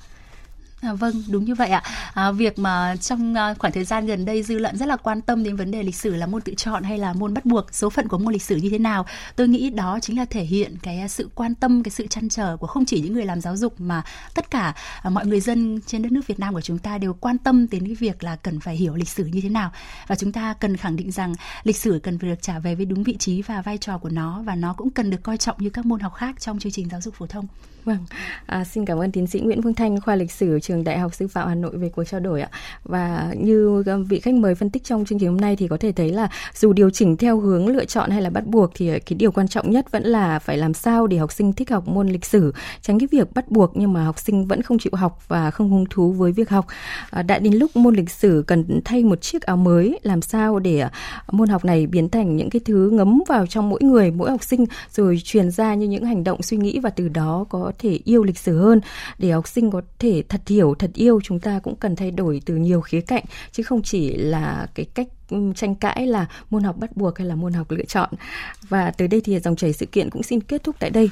À, 0.80 0.92
vâng, 0.94 1.22
đúng 1.28 1.44
như 1.44 1.54
vậy 1.54 1.68
ạ. 1.68 1.82
À, 2.14 2.32
việc 2.32 2.58
mà 2.58 2.96
trong 2.96 3.34
à, 3.34 3.54
khoảng 3.58 3.72
thời 3.72 3.84
gian 3.84 4.06
gần 4.06 4.24
đây 4.24 4.42
dư 4.42 4.58
luận 4.58 4.76
rất 4.76 4.86
là 4.86 4.96
quan 4.96 5.20
tâm 5.20 5.44
đến 5.44 5.56
vấn 5.56 5.70
đề 5.70 5.82
lịch 5.82 5.94
sử 5.94 6.16
là 6.16 6.26
môn 6.26 6.42
tự 6.42 6.54
chọn 6.56 6.82
hay 6.82 6.98
là 6.98 7.12
môn 7.12 7.34
bắt 7.34 7.44
buộc, 7.44 7.74
số 7.74 7.90
phận 7.90 8.08
của 8.08 8.18
môn 8.18 8.32
lịch 8.32 8.42
sử 8.42 8.56
như 8.56 8.70
thế 8.70 8.78
nào. 8.78 9.06
Tôi 9.36 9.48
nghĩ 9.48 9.70
đó 9.70 9.98
chính 10.02 10.18
là 10.18 10.24
thể 10.24 10.44
hiện 10.44 10.76
cái 10.82 11.00
à, 11.00 11.08
sự 11.08 11.30
quan 11.34 11.54
tâm, 11.54 11.82
cái 11.82 11.90
sự 11.90 12.06
chăn 12.06 12.28
trở 12.28 12.56
của 12.56 12.66
không 12.66 12.84
chỉ 12.84 13.00
những 13.00 13.12
người 13.12 13.24
làm 13.24 13.40
giáo 13.40 13.56
dục 13.56 13.80
mà 13.80 14.02
tất 14.34 14.50
cả 14.50 14.74
à, 15.02 15.10
mọi 15.10 15.26
người 15.26 15.40
dân 15.40 15.80
trên 15.86 16.02
đất 16.02 16.12
nước 16.12 16.26
Việt 16.26 16.40
Nam 16.40 16.54
của 16.54 16.60
chúng 16.60 16.78
ta 16.78 16.98
đều 16.98 17.14
quan 17.14 17.38
tâm 17.38 17.66
đến 17.70 17.86
cái 17.86 17.94
việc 17.94 18.24
là 18.24 18.36
cần 18.36 18.60
phải 18.60 18.76
hiểu 18.76 18.94
lịch 18.94 19.08
sử 19.08 19.24
như 19.24 19.40
thế 19.40 19.48
nào 19.48 19.72
và 20.06 20.16
chúng 20.16 20.32
ta 20.32 20.54
cần 20.60 20.76
khẳng 20.76 20.96
định 20.96 21.10
rằng 21.10 21.34
lịch 21.62 21.76
sử 21.76 22.00
cần 22.02 22.18
phải 22.18 22.30
được 22.30 22.42
trả 22.42 22.58
về 22.58 22.74
với 22.74 22.86
đúng 22.86 23.02
vị 23.02 23.16
trí 23.16 23.42
và 23.42 23.62
vai 23.62 23.78
trò 23.78 23.98
của 23.98 24.08
nó 24.08 24.42
và 24.42 24.54
nó 24.54 24.72
cũng 24.72 24.90
cần 24.90 25.10
được 25.10 25.22
coi 25.22 25.36
trọng 25.36 25.56
như 25.58 25.70
các 25.70 25.86
môn 25.86 26.00
học 26.00 26.14
khác 26.14 26.40
trong 26.40 26.58
chương 26.58 26.72
trình 26.72 26.88
giáo 26.88 27.00
dục 27.00 27.14
phổ 27.14 27.26
thông. 27.26 27.46
Vâng, 27.84 28.04
à, 28.46 28.64
xin 28.64 28.84
cảm 28.84 28.98
ơn 28.98 29.12
tiến 29.12 29.26
sĩ 29.26 29.40
Nguyễn 29.40 29.62
Phương 29.62 29.74
Thanh, 29.74 30.00
khoa 30.00 30.16
lịch 30.16 30.32
sử 30.32 30.58
trường 30.70 30.84
Đại 30.84 30.98
học 30.98 31.14
Sư 31.14 31.28
phạm 31.28 31.48
Hà 31.48 31.54
Nội 31.54 31.76
về 31.76 31.88
cuộc 31.88 32.04
trao 32.04 32.20
đổi 32.20 32.40
ạ. 32.40 32.48
Và 32.84 33.34
như 33.38 33.82
ờ, 33.86 33.98
vị 34.08 34.20
khách 34.20 34.34
mời 34.34 34.54
phân 34.54 34.70
tích 34.70 34.84
trong 34.84 35.04
chương 35.04 35.18
trình 35.18 35.28
hôm 35.28 35.40
nay 35.40 35.56
thì 35.56 35.68
có 35.68 35.76
thể 35.76 35.92
thấy 35.92 36.10
là 36.10 36.28
dù 36.54 36.72
điều 36.72 36.90
chỉnh 36.90 37.16
theo 37.16 37.40
hướng 37.40 37.68
lựa 37.68 37.84
chọn 37.84 38.10
hay 38.10 38.22
là 38.22 38.30
bắt 38.30 38.46
buộc 38.46 38.70
thì 38.74 38.88
ờ, 38.88 38.98
cái 39.06 39.16
điều 39.16 39.32
quan 39.32 39.48
trọng 39.48 39.70
nhất 39.70 39.90
vẫn 39.90 40.02
là 40.02 40.38
phải 40.38 40.56
làm 40.56 40.74
sao 40.74 41.06
để 41.06 41.16
học 41.16 41.32
sinh 41.32 41.52
thích 41.52 41.70
học 41.70 41.88
môn 41.88 42.08
lịch 42.08 42.24
sử, 42.24 42.54
tránh 42.82 42.98
cái 42.98 43.08
việc 43.12 43.34
bắt 43.34 43.50
buộc 43.50 43.72
nhưng 43.74 43.92
mà 43.92 44.04
học 44.04 44.18
sinh 44.18 44.46
vẫn 44.46 44.62
không 44.62 44.78
chịu 44.78 44.92
học 44.94 45.28
và 45.28 45.50
không 45.50 45.70
hứng 45.70 45.84
thú 45.90 46.12
với 46.12 46.32
việc 46.32 46.48
học. 46.48 46.66
À, 47.10 47.22
đã 47.22 47.38
đến 47.38 47.54
lúc 47.54 47.76
môn 47.76 47.94
lịch 47.94 48.10
sử 48.10 48.44
cần 48.46 48.80
thay 48.84 49.04
một 49.04 49.22
chiếc 49.22 49.42
áo 49.42 49.56
mới, 49.56 49.98
làm 50.02 50.22
sao 50.22 50.58
để 50.58 50.78
ờ, 50.78 50.90
môn 51.32 51.48
học 51.48 51.64
này 51.64 51.86
biến 51.86 52.08
thành 52.08 52.36
những 52.36 52.50
cái 52.50 52.60
thứ 52.64 52.90
ngấm 52.92 53.22
vào 53.28 53.46
trong 53.46 53.68
mỗi 53.68 53.80
người, 53.82 54.10
mỗi 54.10 54.30
học 54.30 54.42
sinh 54.42 54.64
rồi 54.90 55.20
truyền 55.24 55.50
ra 55.50 55.74
như 55.74 55.86
những 55.86 56.04
hành 56.04 56.24
động 56.24 56.42
suy 56.42 56.56
nghĩ 56.56 56.78
và 56.78 56.90
từ 56.90 57.08
đó 57.08 57.46
có 57.48 57.72
thể 57.78 57.98
yêu 58.04 58.22
lịch 58.22 58.38
sử 58.38 58.58
hơn 58.58 58.80
để 59.18 59.30
học 59.30 59.48
sinh 59.48 59.70
có 59.70 59.82
thể 59.98 60.22
thật 60.28 60.40
hiểu, 60.60 60.74
thật 60.74 60.90
yêu, 60.94 61.20
chúng 61.24 61.40
ta 61.40 61.60
cũng 61.62 61.76
cần 61.76 61.96
thay 61.96 62.10
đổi 62.10 62.42
từ 62.46 62.54
nhiều 62.56 62.80
khía 62.80 63.00
cạnh, 63.00 63.24
chứ 63.52 63.62
không 63.62 63.82
chỉ 63.82 64.16
là 64.16 64.66
cái 64.74 64.86
cách 64.94 65.08
tranh 65.56 65.74
cãi 65.74 66.06
là 66.06 66.26
môn 66.50 66.62
học 66.62 66.76
bắt 66.78 66.96
buộc 66.96 67.18
hay 67.18 67.28
là 67.28 67.34
môn 67.34 67.52
học 67.52 67.70
lựa 67.70 67.84
chọn. 67.84 68.10
Và 68.68 68.90
tới 68.90 69.08
đây 69.08 69.20
thì 69.20 69.38
dòng 69.38 69.56
chảy 69.56 69.72
sự 69.72 69.86
kiện 69.86 70.10
cũng 70.10 70.22
xin 70.22 70.40
kết 70.40 70.62
thúc 70.64 70.76
tại 70.78 70.90
đây. 70.90 71.08